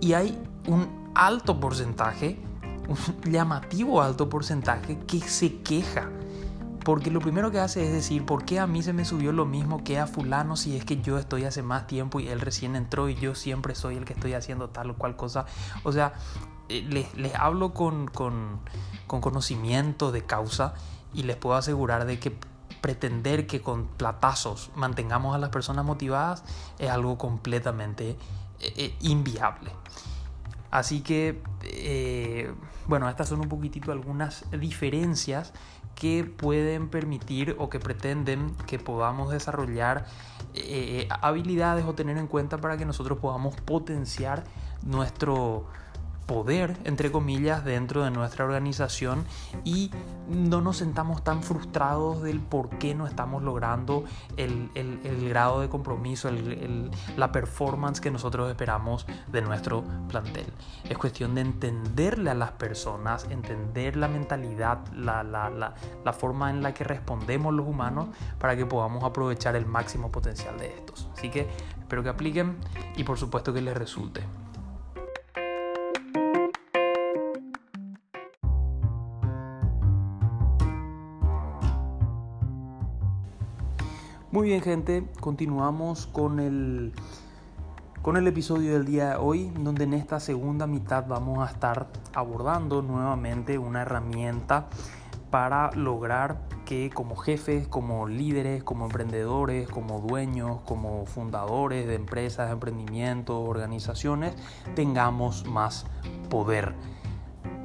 Y 0.02 0.14
hay 0.14 0.38
un 0.68 1.12
alto 1.16 1.60
porcentaje, 1.60 2.40
un 2.88 3.32
llamativo 3.32 4.02
alto 4.02 4.30
porcentaje 4.30 5.00
que 5.08 5.20
se 5.22 5.62
queja. 5.62 6.10
Porque 6.84 7.10
lo 7.10 7.20
primero 7.20 7.50
que 7.50 7.60
hace 7.60 7.84
es 7.84 7.92
decir, 7.92 8.26
¿por 8.26 8.46
qué 8.46 8.60
a 8.60 8.68
mí 8.68 8.84
se 8.84 8.94
me 8.94 9.06
subió 9.06 9.32
lo 9.32 9.46
mismo 9.46 9.84
que 9.84 9.98
a 9.98 10.06
fulano 10.06 10.56
si 10.56 10.78
es 10.78 10.86
que 10.86 11.02
yo 11.02 11.18
estoy 11.18 11.44
hace 11.46 11.64
más 11.64 11.88
tiempo 11.88 12.20
y 12.20 12.28
él 12.28 12.40
recién 12.40 12.76
entró 12.76 13.10
y 13.10 13.16
yo 13.16 13.34
siempre 13.34 13.74
soy 13.74 13.96
el 13.96 14.06
que 14.06 14.14
estoy 14.14 14.34
haciendo 14.34 14.70
tal 14.70 14.92
o 14.92 14.96
cual 14.96 15.16
cosa? 15.16 15.48
O 15.84 15.92
sea, 15.92 16.14
les, 16.70 17.12
les 17.16 17.34
hablo 17.34 17.74
con, 17.74 18.08
con, 18.08 18.60
con 19.08 19.20
conocimiento 19.20 20.12
de 20.12 20.26
causa 20.26 20.76
y 21.12 21.24
les 21.24 21.38
puedo 21.38 21.56
asegurar 21.56 22.06
de 22.06 22.20
que 22.20 22.38
pretender 22.82 23.48
que 23.48 23.62
con 23.62 23.88
platazos 23.88 24.72
mantengamos 24.76 25.36
a 25.36 25.38
las 25.38 25.50
personas 25.50 25.86
motivadas 25.86 26.44
es 26.80 26.90
algo 26.90 27.18
completamente 27.18 28.18
eh, 28.60 28.74
eh, 28.78 28.96
inviable. 29.02 29.72
Así 30.72 31.02
que, 31.02 31.42
eh, 31.64 32.54
bueno, 32.88 33.10
estas 33.10 33.30
son 33.30 33.40
un 33.40 33.50
poquitito 33.50 33.92
algunas 33.92 34.46
diferencias 34.52 35.54
que 35.96 36.26
pueden 36.26 36.90
permitir 36.90 37.56
o 37.58 37.70
que 37.70 37.80
pretenden 37.80 38.54
que 38.68 38.80
podamos 38.80 39.32
desarrollar 39.32 40.06
habilidades 41.22 41.86
o 41.86 41.94
tener 41.94 42.18
en 42.18 42.28
cuenta 42.28 42.58
para 42.58 42.76
que 42.78 42.86
nosotros 42.86 43.20
podamos 43.20 43.56
potenciar 43.62 44.44
nuestro, 44.84 45.68
poder, 46.26 46.78
entre 46.84 47.12
comillas, 47.12 47.64
dentro 47.64 48.04
de 48.04 48.12
nuestra 48.12 48.46
organización 48.46 49.26
y 49.64 49.92
no 50.28 50.62
nos 50.62 50.78
sentamos 50.78 51.24
tan 51.24 51.44
frustrados 51.44 52.22
del 52.24 52.40
por 52.40 52.70
qué 52.78 52.96
no 52.96 53.06
estamos 53.06 53.44
logrando 53.44 54.06
el, 54.38 54.70
grado 55.30 55.62
de 55.62 55.70
compromiso, 55.70 56.30
la 57.16 57.32
performance 57.32 58.02
que 58.02 58.12
nosotros 58.12 58.50
esperamos 58.50 59.06
de 59.32 59.42
nuestro 59.42 59.84
plantel. 60.10 60.46
Es 60.90 60.98
cuestión 60.98 61.36
de 61.36 61.42
entenderle 61.42 62.32
a 62.32 62.36
las 62.36 62.52
personas, 62.52 63.28
entender 63.30 63.96
la 63.96 64.08
mentalidad, 64.08 64.80
la, 64.94 65.24
la 65.24 66.14
forma 66.14 66.50
en 66.50 66.64
la 66.64 66.74
que 66.74 66.84
respondemos 66.84 67.54
los 67.54 67.68
humanos 67.68 68.08
para 68.40 68.56
que 68.56 68.66
podamos 68.66 69.04
aprovechar 69.04 69.56
el 69.56 69.66
máximo 69.66 70.12
potencial 70.12 70.58
de 70.58 70.68
estos. 70.76 71.10
Así 71.14 71.30
que 71.30 71.48
espero 71.80 72.04
que 72.04 72.10
apliquen 72.10 72.58
y 72.96 73.04
por 73.04 73.18
supuesto 73.18 73.54
que 73.54 73.62
les 73.62 73.76
resulte. 73.76 74.24
Muy 84.36 84.50
bien 84.50 84.62
gente, 84.62 85.08
continuamos 85.22 86.08
con 86.08 86.42
el, 86.42 86.92
con 88.02 88.18
el 88.18 88.28
episodio 88.28 88.74
del 88.74 88.84
día 88.84 89.12
de 89.12 89.16
hoy, 89.16 89.50
donde 89.58 89.86
en 89.86 89.94
esta 89.94 90.20
segunda 90.20 90.68
mitad 90.68 91.08
vamos 91.08 91.40
a 91.40 91.50
estar 91.50 91.88
abordando 92.14 92.82
nuevamente 92.82 93.58
una 93.58 93.84
herramienta 93.84 94.68
para 95.32 95.72
lograr 95.72 96.42
que 96.66 96.90
como 96.90 97.16
jefes, 97.16 97.70
como 97.70 98.10
líderes, 98.10 98.62
como 98.62 98.88
emprendedores, 98.88 99.70
como 99.70 100.02
dueños, 100.02 100.60
como 100.66 101.06
fundadores 101.06 101.88
de 101.88 101.96
empresas, 101.96 102.52
emprendimientos, 102.52 103.38
organizaciones, 103.38 104.36
tengamos 104.76 105.46
más 105.46 105.86
poder, 106.30 106.76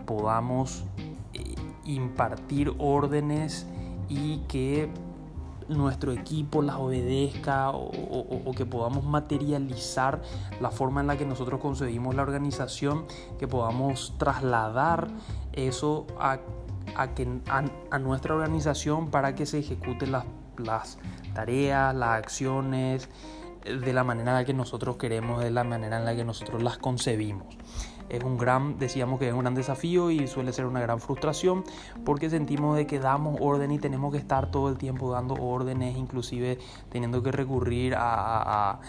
podamos 0.07 0.85
eh, 1.33 1.57
impartir 1.85 2.73
órdenes 2.79 3.67
y 4.09 4.45
que 4.47 4.89
nuestro 5.77 6.13
equipo 6.13 6.63
las 6.63 6.77
obedezca 6.77 7.71
o, 7.71 8.53
que 8.57 8.67
podamos 8.67 9.05
materializar 9.05 10.21
la 10.61 10.71
forma 10.71 11.01
en 11.01 11.07
la 11.07 11.17
que 11.17 11.25
nosotros 11.25 11.61
concebimos 11.61 12.15
la 12.15 12.23
organización, 12.23 13.05
que 13.39 13.49
podamos 13.49 14.15
trasladar 14.19 15.09
eso 15.53 16.07
a, 16.19 16.39
que, 17.15 17.41
a, 17.49 17.99
nuestra 17.99 18.35
organización 18.35 19.11
para 19.11 19.35
que 19.35 19.47
se 19.47 19.61
ejecuten 19.61 20.13
las, 20.13 20.25
las 20.59 20.99
tareas, 21.35 21.95
las 21.95 22.19
acciones 22.19 23.09
de 23.65 23.93
la 23.93 24.05
manera 24.05 24.31
en 24.33 24.37
la 24.39 24.45
que 24.45 24.55
nosotros 24.55 24.97
queremos, 24.97 25.43
de 25.43 25.51
la 25.51 25.65
manera 25.65 25.99
en 25.99 26.05
la 26.05 26.15
que 26.17 26.25
nosotros 26.25 26.63
las 26.63 26.79
concebimos 26.79 27.57
es 28.11 28.25
un 28.25 28.37
gran, 28.37 28.79
decíamos 28.79 29.19
que 29.19 29.29
es 29.29 29.33
un 29.33 29.41
gran 29.41 29.55
desafío 29.55 30.11
y 30.11 30.27
suele 30.27 30.53
ser 30.53 30.67
una 30.67 30.81
gran 30.81 31.01
frustración 31.01 31.65
porque 32.05 32.29
sentimos 32.29 32.77
de 32.77 32.87
que 32.87 32.99
damos 32.99 33.39
orden 33.41 33.71
y 33.71 33.79
tenemos 33.79 34.13
que 34.13 34.19
estar 34.19 34.51
todo 34.51 34.69
el 34.69 34.77
tiempo 34.77 35.13
dando 35.13 35.35
órdenes, 35.35 35.97
inclusive 35.97 36.59
teniendo 36.91 37.23
que 37.23 37.33
recurrir 37.33 37.95
a, 37.97 38.81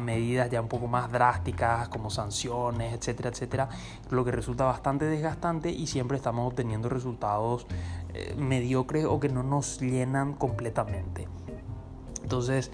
medidas 0.00 0.50
ya 0.50 0.62
un 0.62 0.68
poco 0.68 0.86
más 0.86 1.12
drásticas 1.12 1.90
como 1.90 2.08
sanciones, 2.08 2.94
etcétera, 2.94 3.28
etcétera, 3.28 3.68
lo 4.08 4.24
que 4.24 4.30
resulta 4.30 4.64
bastante 4.64 5.04
desgastante 5.04 5.70
y 5.70 5.86
siempre 5.86 6.16
estamos 6.16 6.50
obteniendo 6.50 6.88
resultados 6.88 7.66
eh, 8.14 8.34
mediocres 8.38 9.04
o 9.04 9.20
que 9.20 9.28
no 9.28 9.42
nos 9.42 9.82
llenan 9.82 10.32
completamente. 10.32 11.28
Entonces, 12.22 12.70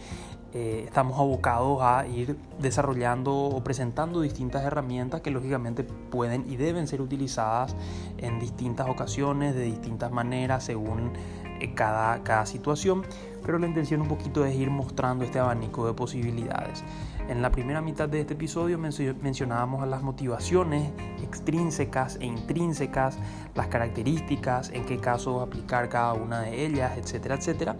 eh, 0.61 0.83
estamos 0.87 1.21
abocados 1.21 1.79
a 1.83 2.05
ir 2.09 2.37
desarrollando 2.59 3.33
o 3.33 3.62
presentando 3.62 4.21
distintas 4.21 4.65
herramientas 4.65 5.21
que 5.21 5.31
lógicamente 5.31 5.85
pueden 5.85 6.50
y 6.50 6.57
deben 6.57 6.88
ser 6.88 7.00
utilizadas 7.00 7.77
en 8.17 8.41
distintas 8.41 8.88
ocasiones, 8.88 9.55
de 9.55 9.62
distintas 9.62 10.11
maneras, 10.11 10.65
según 10.65 11.12
eh, 11.61 11.75
cada, 11.75 12.25
cada 12.25 12.45
situación, 12.45 13.05
pero 13.47 13.61
la 13.61 13.69
intención 13.69 14.00
un 14.00 14.09
poquito 14.09 14.45
es 14.45 14.57
ir 14.57 14.69
mostrando 14.69 15.25
este 15.25 15.38
abanico 15.38 15.87
de 15.87 15.93
posibilidades. 15.93 16.83
En 17.29 17.41
la 17.41 17.53
primera 17.53 17.81
mitad 17.81 18.09
de 18.09 18.23
este 18.23 18.35
episodio 18.35 18.79
mencionábamos 18.79 19.87
las 19.87 20.03
motivaciones 20.03 20.91
extrínsecas 21.23 22.17
e 22.21 22.27
intrínsecas, 22.27 23.17
las 23.55 23.69
características, 23.69 24.71
en 24.71 24.85
qué 24.87 24.99
caso 24.99 25.41
aplicar 25.41 25.88
cada 25.88 26.15
una 26.15 26.41
de 26.41 26.67
ellas, 26.67 26.99
etcétera, 26.99 27.37
etcétera. 27.37 27.77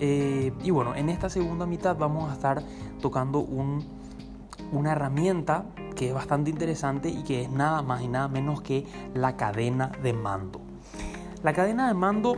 Eh, 0.00 0.52
y 0.62 0.70
bueno, 0.70 0.94
en 0.94 1.08
esta 1.08 1.28
segunda 1.28 1.66
mitad 1.66 1.96
vamos 1.96 2.30
a 2.30 2.34
estar 2.34 2.62
tocando 3.00 3.40
un, 3.40 3.84
una 4.72 4.92
herramienta 4.92 5.64
que 5.94 6.08
es 6.08 6.14
bastante 6.14 6.50
interesante 6.50 7.08
y 7.08 7.22
que 7.22 7.42
es 7.42 7.50
nada 7.50 7.82
más 7.82 8.02
y 8.02 8.08
nada 8.08 8.28
menos 8.28 8.60
que 8.60 8.86
la 9.14 9.36
cadena 9.36 9.90
de 10.02 10.12
mando. 10.12 10.60
La 11.42 11.52
cadena 11.52 11.88
de 11.88 11.94
mando 11.94 12.36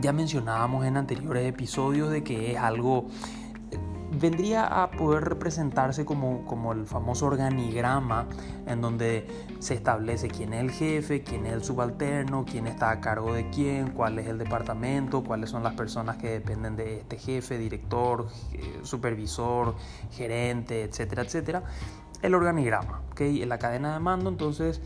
ya 0.00 0.12
mencionábamos 0.12 0.86
en 0.86 0.96
anteriores 0.96 1.46
episodios 1.46 2.10
de 2.10 2.24
que 2.24 2.52
es 2.52 2.58
algo 2.58 3.06
vendría 4.10 4.82
a 4.82 4.90
poder 4.90 5.24
representarse 5.24 6.04
como, 6.04 6.44
como, 6.44 6.72
el 6.72 6.86
famoso 6.86 7.26
organigrama 7.26 8.26
en 8.66 8.80
donde 8.80 9.26
se 9.60 9.74
establece 9.74 10.28
quién 10.28 10.52
es 10.52 10.60
el 10.60 10.70
jefe, 10.70 11.22
quién 11.22 11.46
es 11.46 11.52
el 11.52 11.62
subalterno, 11.64 12.44
quién 12.44 12.66
está 12.66 12.90
a 12.90 13.00
cargo 13.00 13.32
de 13.32 13.48
quién, 13.50 13.90
cuál 13.90 14.18
es 14.18 14.26
el 14.26 14.38
departamento, 14.38 15.22
cuáles 15.22 15.50
son 15.50 15.62
las 15.62 15.74
personas 15.74 16.16
que 16.16 16.28
dependen 16.30 16.76
de 16.76 17.00
este 17.00 17.18
jefe, 17.18 17.58
director, 17.58 18.28
supervisor, 18.82 19.76
gerente, 20.10 20.82
etcétera, 20.82 21.22
etcétera. 21.22 21.62
El 22.22 22.34
organigrama, 22.34 23.02
¿ok? 23.12 23.20
La 23.46 23.58
cadena 23.58 23.94
de 23.94 24.00
mando 24.00 24.28
entonces 24.28 24.80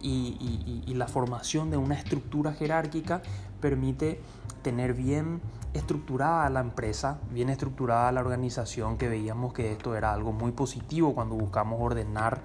y 0.00 0.92
la 0.94 1.08
formación 1.08 1.70
de 1.70 1.76
una 1.76 1.94
estructura 1.94 2.52
jerárquica 2.52 3.22
permite 3.60 4.20
tener 4.62 4.94
bien 4.94 5.40
estructurada 5.74 6.48
la 6.50 6.60
empresa, 6.60 7.18
bien 7.30 7.48
estructurada 7.48 8.10
la 8.12 8.20
organización, 8.20 8.98
que 8.98 9.08
veíamos 9.08 9.52
que 9.52 9.72
esto 9.72 9.94
era 9.94 10.12
algo 10.12 10.32
muy 10.32 10.52
positivo 10.52 11.14
cuando 11.14 11.34
buscamos 11.34 11.78
ordenar 11.80 12.42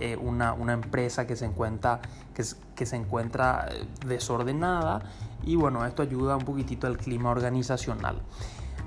eh, 0.00 0.16
una, 0.16 0.54
empresa 0.72 1.26
que 1.26 1.36
se 1.36 1.44
encuentra, 1.44 2.00
que 2.34 2.86
se 2.86 2.96
encuentra 2.96 3.68
eh, 3.70 3.86
desordenada 4.06 5.02
y 5.44 5.56
bueno, 5.56 5.84
esto 5.84 6.02
ayuda 6.02 6.36
un 6.36 6.44
poquitito 6.44 6.86
al 6.86 6.96
clima 6.96 7.30
organizacional. 7.30 8.22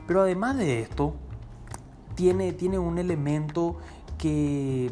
Pero 0.05 0.21
además 0.21 0.57
de 0.57 0.81
esto, 0.81 1.15
tiene, 2.15 2.53
tiene 2.53 2.79
un 2.79 2.97
elemento 2.97 3.77
que 4.17 4.91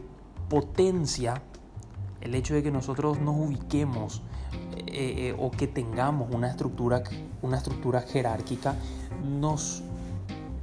potencia 0.50 1.42
el 2.22 2.36
hecho 2.36 2.54
de 2.54 2.64
que 2.64 2.72
nosotros 2.72 3.20
nos 3.20 3.36
ubiquemos 3.36 4.22
eh, 4.88 5.30
eh, 5.30 5.36
o 5.38 5.52
que 5.52 5.68
tengamos 5.68 6.34
una 6.34 6.50
estructura, 6.50 7.04
una 7.42 7.58
estructura 7.58 8.02
jerárquica 8.02 8.76
nos, 9.24 9.84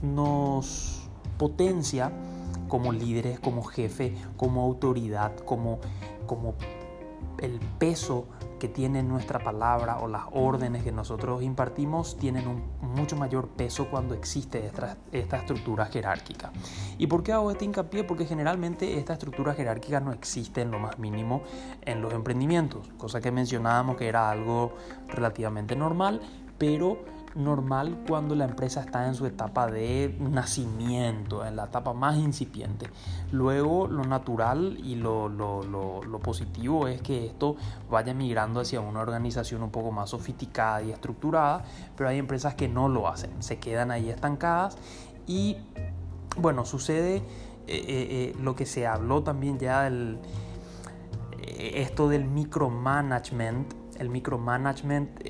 nos 0.01 1.09
potencia 1.39 2.11
como 2.69 2.93
líderes, 2.93 3.39
como 3.41 3.63
jefe, 3.63 4.15
como 4.37 4.63
autoridad, 4.63 5.37
como, 5.37 5.79
como 6.27 6.55
el 7.39 7.61
peso 7.79 8.27
que 8.63 8.69
tiene 8.69 9.03
nuestra 9.03 9.41
palabra 9.41 9.99
o 9.99 10.07
las 10.07 10.23
órdenes 10.31 10.85
que 10.85 10.93
nosotros 10.93 11.43
impartimos 11.43 12.17
tienen 12.17 12.47
un 12.47 12.63
mucho 12.81 13.17
mayor 13.17 13.49
peso 13.49 13.91
cuando 13.91 14.15
existe 14.15 14.65
esta, 14.65 14.99
esta 15.11 15.39
estructura 15.39 15.87
jerárquica. 15.87 16.53
¿Y 16.97 17.09
por 17.09 17.25
qué 17.25 17.33
hago 17.33 17.51
este 17.51 17.65
hincapié? 17.65 18.05
Porque 18.05 18.25
generalmente 18.25 18.99
esta 18.99 19.15
estructura 19.15 19.53
jerárquica 19.55 19.99
no 19.99 20.13
existe 20.13 20.61
en 20.61 20.71
lo 20.71 20.79
más 20.79 20.97
mínimo 21.01 21.43
en 21.81 22.03
los 22.03 22.13
emprendimientos, 22.13 22.89
cosa 22.99 23.21
que 23.21 23.33
mencionábamos 23.33 23.97
que 23.97 24.07
era 24.07 24.31
algo 24.31 24.77
relativamente 25.09 25.75
normal, 25.75 26.21
pero 26.57 26.99
normal 27.35 28.05
cuando 28.07 28.35
la 28.35 28.45
empresa 28.45 28.81
está 28.81 29.07
en 29.07 29.15
su 29.15 29.27
etapa 29.27 29.67
de 29.67 30.17
nacimiento, 30.21 31.45
en 31.45 31.57
la 31.57 31.65
etapa 31.65 31.93
más 31.93 32.17
incipiente. 32.17 32.87
Luego 33.31 33.87
lo 33.87 34.05
natural 34.05 34.79
y 34.83 34.97
lo, 34.97 35.31
positivo 36.23 36.89
es 36.89 37.03
que 37.03 37.27
esto 37.27 37.57
vaya 37.91 38.15
migrando 38.15 38.61
hacia 38.61 38.81
una 38.81 39.01
organización 39.01 39.63
un 39.63 39.71
poco 39.71 39.91
más 39.91 40.11
sofisticada 40.11 40.83
y 40.83 40.91
estructurada, 40.91 41.65
pero 41.97 42.09
hay 42.09 42.19
empresas 42.19 42.55
que 42.55 42.69
no 42.69 42.89
lo 42.89 43.09
hacen, 43.09 43.43
se 43.43 43.59
quedan 43.59 43.91
ahí 43.91 44.09
estancadas 44.09 44.77
y 45.27 45.57
bueno, 46.37 46.65
sucede 46.65 47.17
eh, 47.17 47.23
eh, 47.67 47.85
eh, 47.89 48.37
lo 48.41 48.55
que 48.55 48.67
se 48.67 48.87
habló 48.87 49.23
también 49.23 49.59
ya 49.59 49.83
del 49.83 50.19
esto 51.43 52.09
del 52.09 52.25
micromanagement 52.25 53.75
el 53.99 54.09
micromanagement 54.09 55.23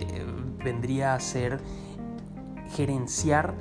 vendría 0.65 1.15
a 1.15 1.21
ser 1.21 1.61
gerenciar 2.75 3.55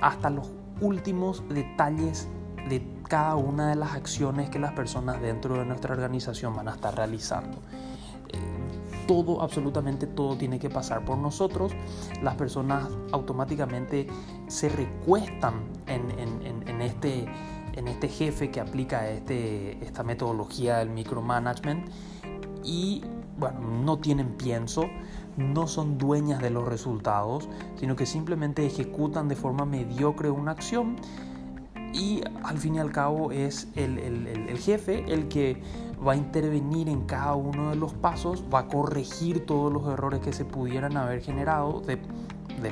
hasta 0.00 0.30
los 0.30 0.50
últimos 0.80 1.42
detalles 1.48 2.28
de 2.68 2.86
cada 3.08 3.36
una 3.36 3.68
de 3.68 3.76
las 3.76 3.94
acciones 3.94 4.50
que 4.50 4.58
las 4.58 4.72
personas 4.72 5.20
dentro 5.20 5.58
de 5.58 5.64
nuestra 5.64 5.94
organización 5.94 6.54
van 6.54 6.68
a 6.68 6.72
estar 6.72 6.94
realizando. 6.96 7.58
Eh, 8.32 8.38
todo, 9.06 9.42
absolutamente 9.42 10.06
todo 10.06 10.36
tiene 10.36 10.58
que 10.58 10.70
pasar 10.70 11.04
por 11.04 11.18
nosotros. 11.18 11.72
Las 12.22 12.34
personas 12.36 12.88
automáticamente 13.12 14.06
se 14.46 14.68
recuestan 14.68 15.54
en, 15.86 16.80
este, 16.80 17.26
en 17.74 17.88
este 17.88 18.08
jefe 18.08 18.50
que 18.50 18.60
aplica 18.60 19.08
este, 19.08 19.84
esta 19.84 20.02
metodología 20.02 20.78
del 20.78 20.90
micromanagement 20.90 21.88
y 22.62 23.04
bueno, 23.36 23.60
no 23.60 23.98
tienen 23.98 24.36
pienso, 24.36 24.88
no 25.36 25.66
son 25.66 25.98
dueñas 25.98 26.40
de 26.40 26.50
los 26.50 26.66
resultados, 26.66 27.48
sino 27.76 27.96
que 27.96 28.06
simplemente 28.06 28.66
ejecutan 28.66 29.28
de 29.28 29.36
forma 29.36 29.64
mediocre 29.64 30.30
una 30.30 30.52
acción 30.52 30.96
y 31.94 32.22
al 32.42 32.58
fin 32.58 32.74
y 32.74 32.78
al 32.80 32.90
cabo 32.90 33.30
es 33.30 33.68
el, 33.76 34.58
jefe 34.58 35.04
el 35.12 35.28
que 35.28 35.62
va 36.06 36.12
a 36.12 36.16
intervenir 36.16 36.88
en 36.88 37.02
cada 37.06 37.34
uno 37.34 37.70
de 37.70 37.76
los 37.76 37.94
pasos, 37.94 38.44
va 38.52 38.60
a 38.60 38.68
corregir 38.68 39.46
todos 39.46 39.72
los 39.72 39.86
errores 39.86 40.20
que 40.20 40.32
se 40.32 40.44
pudieran 40.44 40.96
haber 40.96 41.22
generado 41.22 41.80
de, 41.80 41.98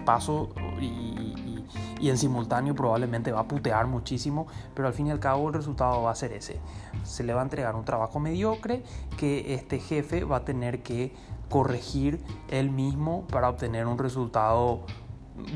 paso 0.04 0.48
y, 0.80 1.64
y, 2.00 2.08
en 2.10 2.18
simultáneo 2.18 2.74
probablemente 2.74 3.30
va 3.30 3.40
a 3.40 3.48
putear 3.48 3.86
muchísimo, 3.86 4.46
pero 4.74 4.88
al 4.88 4.94
fin 4.94 5.06
y 5.06 5.10
al 5.10 5.20
cabo 5.20 5.48
el 5.48 5.54
resultado 5.54 6.02
va 6.02 6.10
a 6.10 6.14
ser 6.14 6.32
ese. 6.32 6.58
Se 7.04 7.22
le 7.22 7.32
va 7.32 7.40
a 7.40 7.44
entregar 7.44 7.76
un 7.76 7.84
trabajo 7.84 8.18
mediocre 8.18 8.82
que 9.16 9.54
este 9.54 9.78
jefe 9.78 10.24
va 10.24 10.38
a 10.38 10.44
tener 10.44 10.82
que 10.82 11.14
corregir 11.52 12.18
él 12.48 12.70
mismo 12.70 13.26
para 13.26 13.50
obtener 13.50 13.86
un 13.86 13.98
resultado 13.98 14.86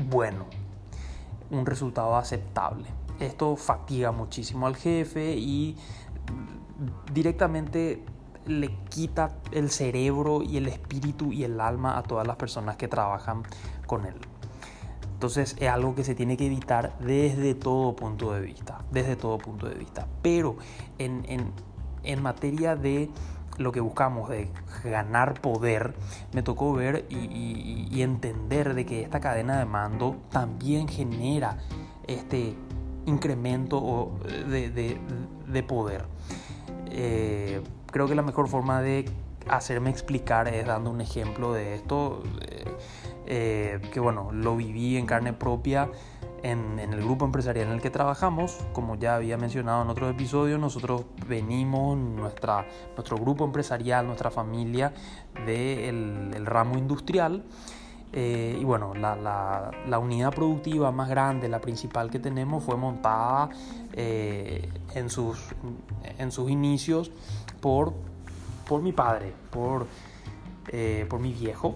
bueno, 0.07 0.45
un 1.49 1.65
resultado 1.65 2.15
aceptable. 2.15 2.85
Esto 3.19 3.55
fatiga 3.55 4.11
muchísimo 4.11 4.67
al 4.67 4.75
jefe 4.75 5.35
y 5.35 5.75
directamente 7.11 8.05
le 8.45 8.69
quita 8.89 9.39
el 9.51 9.71
cerebro 9.71 10.43
y 10.43 10.57
el 10.57 10.67
espíritu 10.67 11.33
y 11.33 11.43
el 11.43 11.59
alma 11.59 11.97
a 11.97 12.03
todas 12.03 12.27
las 12.27 12.35
personas 12.35 12.77
que 12.77 12.87
trabajan 12.87 13.41
con 13.87 14.05
él. 14.05 14.17
Entonces 15.13 15.55
es 15.59 15.67
algo 15.67 15.95
que 15.95 16.03
se 16.03 16.13
tiene 16.13 16.37
que 16.37 16.45
evitar 16.45 16.95
desde 16.99 17.55
todo 17.55 17.95
punto 17.95 18.33
de 18.33 18.41
vista, 18.41 18.85
desde 18.91 19.15
todo 19.15 19.39
punto 19.39 19.67
de 19.67 19.73
vista. 19.73 20.07
Pero 20.21 20.57
en, 20.99 21.25
en, 21.27 21.51
en 22.03 22.21
materia 22.21 22.75
de 22.75 23.09
lo 23.57 23.71
que 23.71 23.79
buscamos 23.79 24.29
de 24.29 24.49
ganar 24.83 25.41
poder, 25.41 25.93
me 26.33 26.43
tocó 26.43 26.73
ver 26.73 27.05
y, 27.09 28.01
entender 28.01 28.75
de 28.75 28.85
que 28.85 29.01
esta 29.01 29.19
cadena 29.19 29.57
de 29.57 29.65
mando 29.65 30.17
también 30.29 30.87
genera 30.87 31.57
este 32.05 32.55
incremento 33.05 34.11
de, 34.47 35.63
poder. 35.63 36.05
Eh, 36.91 37.61
creo 37.91 38.07
que 38.07 38.13
la 38.13 38.21
mejor 38.21 38.47
forma 38.47 38.81
de 38.81 39.05
hacerme 39.49 39.89
explicar 39.89 40.47
es 40.47 40.65
dando 40.67 40.91
un 40.91 41.01
ejemplo 41.01 41.53
de 41.53 41.73
esto, 41.75 42.23
eh, 42.41 42.65
eh, 43.25 43.81
que 43.91 43.99
bueno, 43.99 44.29
lo 44.31 44.55
viví 44.55 44.97
en 44.97 45.05
carne 45.05 45.33
propia 45.33 45.89
en, 46.51 46.79
el 46.79 47.01
grupo 47.01 47.25
empresarial 47.25 47.67
en 47.67 47.73
el 47.73 47.81
que 47.81 47.89
trabajamos. 47.89 48.57
Como 48.73 48.95
ya 48.95 49.15
había 49.15 49.37
mencionado 49.37 49.83
en 49.83 49.89
otros 49.89 50.11
episodios, 50.11 50.59
nosotros 50.59 51.05
venimos, 51.27 51.97
nuestra, 51.97 52.65
nuestro 52.95 53.17
grupo 53.17 53.45
empresarial, 53.45 54.05
nuestra 54.05 54.31
familia 54.31 54.93
del 55.45 56.31
el 56.33 56.45
ramo 56.45 56.77
industrial. 56.77 57.43
Eh, 58.13 58.57
y 58.59 58.63
bueno, 58.63 58.93
la, 58.95 59.15
la, 59.85 59.99
unidad 59.99 60.33
productiva 60.33 60.91
más 60.91 61.09
grande, 61.09 61.49
la 61.49 61.59
principal 61.59 62.09
que 62.09 62.19
tenemos, 62.19 62.63
fue 62.63 62.77
montada 62.77 63.49
eh, 63.91 64.69
en, 64.95 65.09
sus, 65.09 65.53
en 66.17 66.31
sus 66.31 66.49
inicios 66.49 67.11
por, 67.59 67.93
por 68.67 68.81
mi 68.81 68.93
padre, 68.93 69.33
por, 69.51 69.87
eh, 70.69 71.05
por 71.09 71.19
mi 71.19 71.33
viejo, 71.33 71.75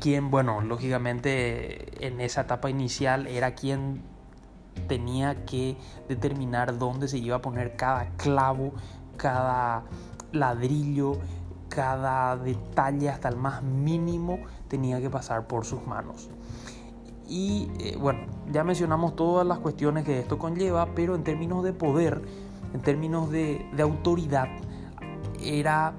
quien, 0.00 0.30
bueno, 0.30 0.60
lógicamente 0.60 2.06
en 2.06 2.20
esa 2.20 2.42
etapa 2.42 2.70
inicial 2.70 3.26
era 3.26 3.54
quien 3.54 4.02
tenía 4.88 5.44
que 5.44 5.76
determinar 6.08 6.78
dónde 6.78 7.08
se 7.08 7.18
iba 7.18 7.36
a 7.36 7.42
poner 7.42 7.76
cada 7.76 8.08
clavo, 8.16 8.72
cada 9.16 9.84
ladrillo, 10.32 11.18
cada 11.68 12.36
detalle 12.36 13.08
hasta 13.08 13.28
el 13.28 13.36
más 13.36 13.62
mínimo 13.62 14.38
tenía 14.68 15.00
que 15.00 15.10
pasar 15.10 15.46
por 15.46 15.64
sus 15.64 15.86
manos. 15.86 16.28
Y 17.28 17.70
eh, 17.80 17.96
bueno, 17.98 18.26
ya 18.50 18.62
mencionamos 18.64 19.16
todas 19.16 19.46
las 19.46 19.58
cuestiones 19.58 20.04
que 20.04 20.18
esto 20.18 20.38
conlleva, 20.38 20.88
pero 20.94 21.14
en 21.14 21.24
términos 21.24 21.64
de 21.64 21.72
poder, 21.72 22.20
en 22.74 22.80
términos 22.82 23.30
de, 23.30 23.66
de 23.74 23.82
autoridad, 23.82 24.48
era, 25.42 25.94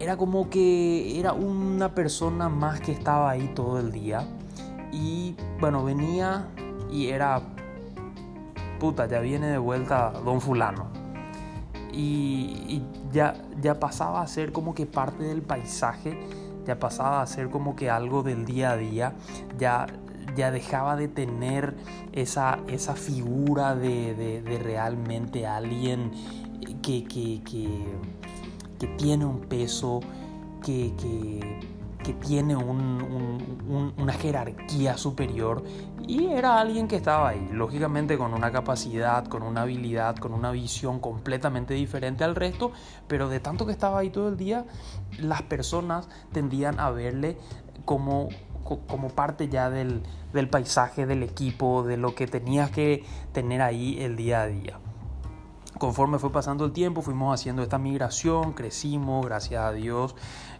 era 0.00 0.16
como 0.16 0.50
que 0.50 1.18
era 1.18 1.32
una 1.32 1.94
persona 1.94 2.48
más 2.48 2.80
que 2.80 2.92
estaba 2.92 3.30
ahí 3.30 3.50
todo 3.54 3.78
el 3.78 3.92
día. 3.92 4.26
Y 4.92 5.36
bueno, 5.60 5.84
venía 5.84 6.48
y 6.90 7.08
era, 7.08 7.42
puta, 8.78 9.06
ya 9.06 9.20
viene 9.20 9.48
de 9.48 9.58
vuelta 9.58 10.12
don 10.24 10.40
fulano. 10.40 10.88
Y, 11.92 12.82
ya, 13.12 13.34
ya 13.60 13.78
pasaba 13.78 14.22
a 14.22 14.26
ser 14.26 14.50
como 14.50 14.74
que 14.74 14.86
parte 14.86 15.22
del 15.22 15.42
paisaje, 15.42 16.18
ya 16.66 16.80
pasaba 16.80 17.22
a 17.22 17.26
ser 17.28 17.48
como 17.48 17.76
que 17.76 17.88
algo 17.88 18.24
del 18.24 18.44
día 18.44 18.72
a 18.72 18.76
día, 18.76 19.12
ya, 19.56 19.86
ya 20.34 20.50
dejaba 20.50 20.96
de 20.96 21.06
tener 21.06 21.76
esa, 22.12 22.58
esa 22.66 22.94
figura 22.94 23.76
de, 23.76 24.42
de, 24.42 24.58
realmente 24.58 25.46
alguien 25.46 26.10
que, 26.82 27.04
que, 27.04 27.40
que, 27.44 27.84
que, 28.78 28.86
tiene 28.86 29.24
un 29.24 29.40
peso, 29.40 30.00
que, 30.64 30.92
que 32.04 32.12
tiene 32.12 32.54
una 32.54 34.12
jerarquía 34.12 34.96
superior. 34.96 35.64
Y 36.06 36.26
era 36.26 36.60
alguien 36.60 36.86
que 36.86 36.96
estaba 36.96 37.30
ahí, 37.30 37.48
lógicamente 37.50 38.18
con 38.18 38.34
una 38.34 38.52
capacidad, 38.52 39.26
con 39.26 39.42
una 39.42 39.62
habilidad, 39.62 40.16
con 40.16 40.34
una 40.34 40.52
visión 40.52 41.00
completamente 41.00 41.74
diferente 41.74 42.22
al 42.22 42.36
resto, 42.36 42.72
pero 43.08 43.28
de 43.28 43.40
tanto 43.40 43.64
que 43.64 43.72
estaba 43.72 43.98
ahí 43.98 44.10
todo 44.10 44.28
el 44.28 44.36
día, 44.36 44.66
las 45.18 45.42
personas 45.42 46.08
tendían 46.30 46.78
a 46.78 46.90
verle 46.90 47.38
como, 47.86 48.28
como 48.62 49.08
parte 49.08 49.48
ya 49.48 49.70
del, 49.70 50.02
del 50.34 50.48
paisaje, 50.48 51.06
del 51.06 51.22
equipo, 51.22 51.82
de 51.84 51.96
lo 51.96 52.14
que 52.14 52.26
tenías 52.26 52.70
que 52.70 53.02
tener 53.32 53.62
ahí 53.62 53.98
el 54.02 54.14
día 54.14 54.42
a 54.42 54.46
día 54.46 54.78
conforme 55.78 56.18
fue 56.18 56.30
pasando 56.30 56.64
el 56.64 56.72
tiempo, 56.72 57.02
fuimos 57.02 57.34
haciendo 57.34 57.62
esta 57.62 57.78
migración, 57.78 58.52
crecimos, 58.52 59.24
gracias 59.26 59.62
a 59.62 59.72
Dios, 59.72 60.14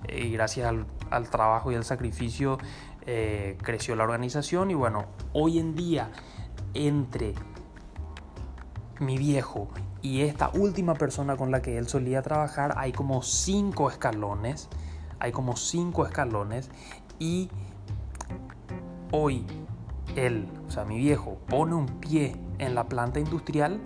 y 0.08 0.30
gracias 0.30 0.72
al, 1.10 1.30
trabajo 1.30 1.72
y 1.72 1.74
al 1.76 1.84
sacrificio, 1.84 2.58
eh, 3.02 3.56
creció 3.62 3.96
la 3.96 4.04
organización. 4.04 4.70
Y 4.70 4.74
bueno, 4.74 5.06
hoy 5.32 5.58
en 5.58 5.74
día, 5.74 6.10
entre 6.74 7.34
mi 9.00 9.18
viejo 9.18 9.68
y 10.02 10.22
esta 10.22 10.50
última 10.50 10.94
persona 10.94 11.36
con 11.36 11.50
la 11.50 11.62
que 11.62 11.78
él 11.78 11.88
solía 11.88 12.22
trabajar, 12.22 12.74
hay 12.76 12.92
como 12.92 13.22
cinco 13.22 13.90
escalones. 13.90 14.68
Hay 15.18 15.32
como 15.32 15.56
cinco 15.56 16.04
escalones. 16.04 16.70
Y 17.18 17.48
hoy 19.12 19.46
él, 20.16 20.48
o 20.66 20.70
sea, 20.70 20.84
mi 20.84 20.98
viejo, 20.98 21.38
pone 21.48 21.74
un 21.74 21.86
pie 21.86 22.36
en 22.58 22.74
la 22.74 22.88
planta 22.88 23.20
industrial 23.20 23.80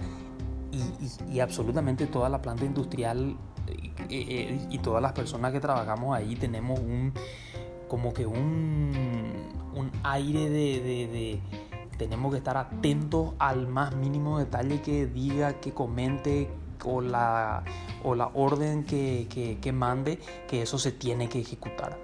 y, 1.31 1.41
absolutamente 1.41 2.07
toda 2.07 2.29
la 2.29 2.43
planta 2.43 2.65
industrial 2.65 3.37
eh, 3.67 3.93
eh, 4.11 4.67
y 4.71 4.79
todas 4.79 5.03
las 5.03 5.13
personas 5.13 5.53
que 5.53 5.61
trabajamos 5.61 6.17
ahí 6.17 6.37
tenemos 6.37 6.79
un 6.79 7.13
como 7.89 8.13
que 8.13 8.27
un, 8.27 8.91
un 9.75 9.91
aire 10.03 10.51
de, 10.51 11.41
tenemos 11.97 12.33
que 12.33 12.39
estar 12.39 12.57
atentos 12.57 13.35
al 13.39 13.67
más 13.67 13.97
mínimo 13.97 14.39
detalle 14.39 14.83
que 14.83 15.07
diga, 15.07 15.55
que 15.55 15.73
comente 15.73 16.51
o 16.85 17.01
la, 17.01 17.65
o 18.05 18.15
la 18.15 18.31
orden 18.35 18.85
que, 18.85 19.27
que, 19.31 19.59
que 19.59 19.73
mande, 19.73 20.19
que 20.47 20.63
eso 20.63 20.79
se 20.79 20.93
tiene 20.93 21.29
que 21.29 21.41
ejecutar. 21.41 21.99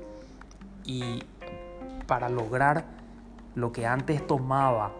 Y 0.84 1.22
para 2.06 2.28
lograr 2.28 2.86
lo 3.54 3.72
que 3.72 3.86
antes 3.86 4.26
tomaba 4.26 4.92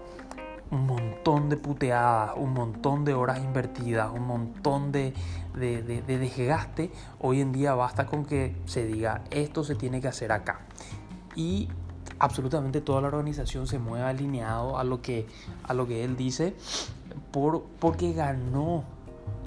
un 0.75 0.87
montón 0.87 1.49
de 1.49 1.57
puteadas, 1.57 2.33
un 2.37 2.53
montón 2.53 3.05
de 3.05 3.15
horas 3.15 3.39
invertidas, 3.39 4.11
un 4.13 4.27
montón 4.27 4.91
de, 4.91 5.15
de, 5.55 6.03
desgaste, 6.03 6.91
hoy 7.21 7.41
en 7.41 7.53
día 7.53 7.75
basta 7.75 8.07
con 8.07 8.25
que 8.25 8.57
se 8.65 8.85
diga 8.85 9.23
esto 9.31 9.63
se 9.63 9.77
tiene 9.77 10.01
que 10.01 10.09
hacer 10.09 10.33
acá. 10.33 10.63
Y 11.37 11.69
absolutamente 12.19 12.81
toda 12.81 13.01
la 13.01 13.09
organización 13.09 13.69
se 13.69 13.79
mueve 13.79 14.05
alineado 14.05 14.77
a 14.77 14.85
lo 14.85 15.01
que, 15.01 15.27
a 15.63 15.75
lo 15.75 15.87
que 15.87 16.05
él 16.05 16.17
dice 16.17 16.57
por, 17.31 17.63
porque 17.79 18.13
ganó 18.13 18.85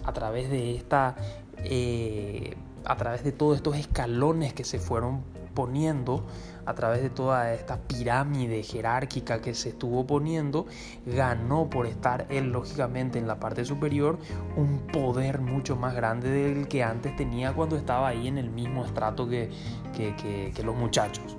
a 0.05 0.13
través 0.13 0.49
de 0.49 0.75
esta... 0.75 1.15
Eh, 1.57 2.55
a 2.85 2.95
través 2.95 3.21
de 3.25 3.33
todos 3.33 3.57
estos 3.57 3.75
escalones 3.75 4.53
que 4.53 4.63
se 4.63 4.79
fueron 4.79 5.21
poniendo 5.53 6.23
a 6.67 6.73
través 6.73 7.01
de 7.01 7.09
toda 7.09 7.53
esta 7.53 7.77
pirámide 7.77 8.61
jerárquica 8.61 9.39
que 9.41 9.55
se 9.55 9.69
estuvo 9.69 10.05
poniendo, 10.05 10.65
ganó 11.05 11.69
por 11.69 11.87
estar 11.87 12.27
él 12.29 12.51
lógicamente 12.51 13.17
en 13.17 13.25
la 13.25 13.39
parte 13.39 13.63
superior 13.63 14.19
un 14.57 14.79
poder 14.91 15.39
mucho 15.39 15.77
más 15.77 15.95
grande 15.95 16.29
del 16.29 16.67
que 16.67 16.83
antes 16.83 17.15
tenía 17.15 17.53
cuando 17.53 17.77
estaba 17.77 18.09
ahí 18.09 18.27
en 18.27 18.37
el 18.37 18.49
mismo 18.49 18.83
estrato 18.83 19.29
que, 19.29 19.49
que, 19.95 20.63
los 20.63 20.75
muchachos. 20.75 21.37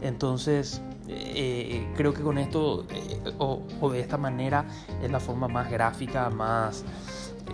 Entonces, 0.00 0.80
eh, 1.06 1.86
creo 1.94 2.14
que 2.14 2.22
con 2.22 2.38
esto 2.38 2.86
eh, 2.88 3.32
o, 3.38 3.90
de 3.90 4.00
esta 4.00 4.16
manera 4.16 4.64
es 5.02 5.10
la 5.10 5.20
forma 5.20 5.48
más 5.48 5.70
gráfica, 5.70 6.30
más, 6.30 6.82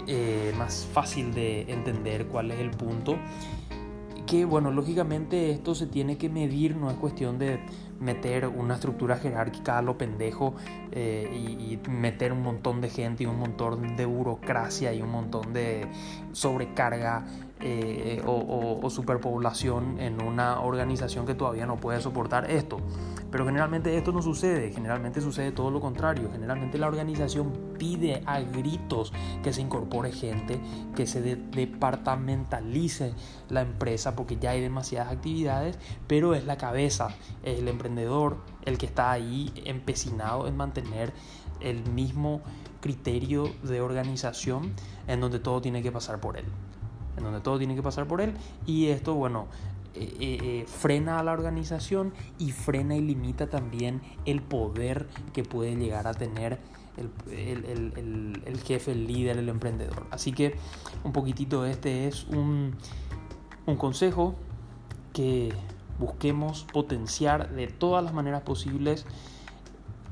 eh, 0.06 0.54
más 0.56 0.86
fácil 0.92 1.34
de 1.34 1.62
entender 1.62 2.26
cuál 2.26 2.52
es 2.52 2.60
el 2.60 2.70
punto 2.70 3.16
que, 4.26 4.44
bueno, 4.44 4.70
lógicamente 4.70 5.50
esto 5.50 5.74
se 5.74 5.86
tiene 5.86 6.18
que 6.18 6.28
medir, 6.28 6.76
no 6.76 6.90
es 6.90 6.96
cuestión 6.96 7.38
de 7.38 7.60
meter 8.00 8.46
una 8.48 8.74
estructura 8.74 9.16
jerárquica 9.16 9.78
a 9.78 9.82
lo 9.82 9.96
pendejo 9.96 10.54
eh, 10.90 11.30
y, 11.32 11.78
meter 11.88 12.32
un 12.32 12.42
montón 12.42 12.80
de 12.80 12.90
gente 12.90 13.22
y 13.22 13.26
un 13.26 13.38
montón 13.38 13.96
de 13.96 14.04
burocracia 14.06 14.92
y 14.92 15.00
un 15.00 15.10
montón 15.10 15.52
de 15.52 15.86
sobrecarga 16.32 17.24
eh, 17.64 18.20
o, 18.26 18.90
superpoblación 18.90 20.00
en 20.00 20.20
una 20.20 20.60
organización 20.60 21.26
que 21.26 21.34
todavía 21.34 21.64
no 21.64 21.76
puede 21.76 22.00
soportar 22.00 22.50
esto. 22.50 22.78
Pero 23.30 23.46
generalmente 23.46 23.96
esto 23.96 24.10
no 24.12 24.20
sucede, 24.20 24.72
generalmente 24.72 25.20
sucede 25.20 25.52
todo 25.52 25.70
lo 25.70 25.80
contrario. 25.80 26.28
Generalmente 26.32 26.76
la 26.76 26.88
organización 26.88 27.52
pide 27.78 28.22
a 28.26 28.40
gritos 28.40 29.12
que 29.42 29.52
se 29.52 29.62
incorpore 29.62 30.12
gente, 30.12 30.60
que 30.96 31.06
se 31.06 31.22
departamentalice 31.22 33.14
la 33.48 33.62
empresa 33.62 34.16
porque 34.16 34.36
ya 34.36 34.50
hay 34.50 34.60
demasiadas 34.60 35.12
actividades, 35.12 35.78
pero 36.08 36.34
es 36.34 36.44
la 36.44 36.56
cabeza, 36.56 37.14
es 37.44 37.60
el 37.60 37.68
emprendedor 37.68 38.38
el 38.64 38.76
que 38.76 38.86
está 38.86 39.12
ahí 39.12 39.52
empecinado 39.64 40.48
en 40.48 40.56
mantener 40.56 41.12
el 41.60 41.88
mismo 41.90 42.40
criterio 42.80 43.48
de 43.62 43.80
organización 43.80 44.72
en 45.06 45.20
donde 45.20 45.38
todo 45.38 45.60
tiene 45.60 45.82
que 45.82 45.92
pasar 45.92 46.20
por 46.20 46.36
él 46.36 46.44
en 47.16 47.24
donde 47.24 47.40
todo 47.40 47.58
tiene 47.58 47.74
que 47.74 47.82
pasar 47.82 48.06
por 48.06 48.20
él 48.20 48.34
y 48.66 48.86
esto, 48.86 49.14
bueno, 49.14 49.46
eh, 49.94 50.16
eh, 50.20 50.38
eh, 50.42 50.64
frena 50.66 51.18
a 51.18 51.22
la 51.22 51.32
organización 51.32 52.14
y 52.38 52.52
frena 52.52 52.96
y 52.96 53.02
limita 53.02 53.50
también 53.50 54.00
el 54.24 54.40
poder 54.40 55.06
que 55.34 55.42
puede 55.42 55.76
llegar 55.76 56.06
a 56.06 56.14
tener 56.14 56.58
el, 56.96 58.60
jefe, 58.64 58.92
el 58.92 59.06
líder, 59.06 59.36
el 59.36 59.50
emprendedor. 59.50 60.06
Así 60.10 60.32
que 60.32 60.56
un 61.04 61.12
poquitito 61.12 61.66
este 61.66 62.08
es 62.08 62.24
un, 62.24 62.74
un 63.66 63.76
consejo 63.76 64.34
que 65.12 65.52
busquemos 65.98 66.66
potenciar 66.72 67.50
de 67.50 67.66
todas 67.66 68.02
las 68.02 68.14
maneras 68.14 68.42
posibles 68.42 69.04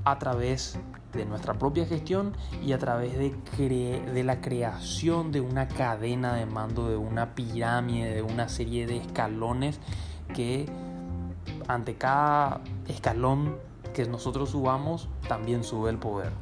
a 0.05 0.19
través 0.19 0.75
de 0.75 1.00
nuestra 1.27 1.55
propia 1.55 1.87
gestión 1.87 2.35
y 2.65 2.73
a 2.73 2.79
través 2.79 3.19
de, 3.19 4.03
de 4.13 4.25
la 4.25 4.41
creación 4.41 5.33
de 5.33 5.41
una 5.41 5.69
cadena 5.69 6.35
de 6.35 6.47
mando, 6.47 6.89
de 6.89 6.97
una 6.97 7.35
pirámide, 7.35 8.15
de 8.15 8.23
una 8.23 8.49
serie 8.49 8.87
de 8.87 8.99
escalones 8.99 9.81
que 10.35 10.67
ante 11.69 11.97
cada 11.97 12.61
escalón 12.89 13.57
que 13.95 14.07
nosotros 14.07 14.51
subamos 14.51 15.09
también 15.29 15.65
sube 15.65 15.91
el 15.91 15.99
poder. 15.99 16.33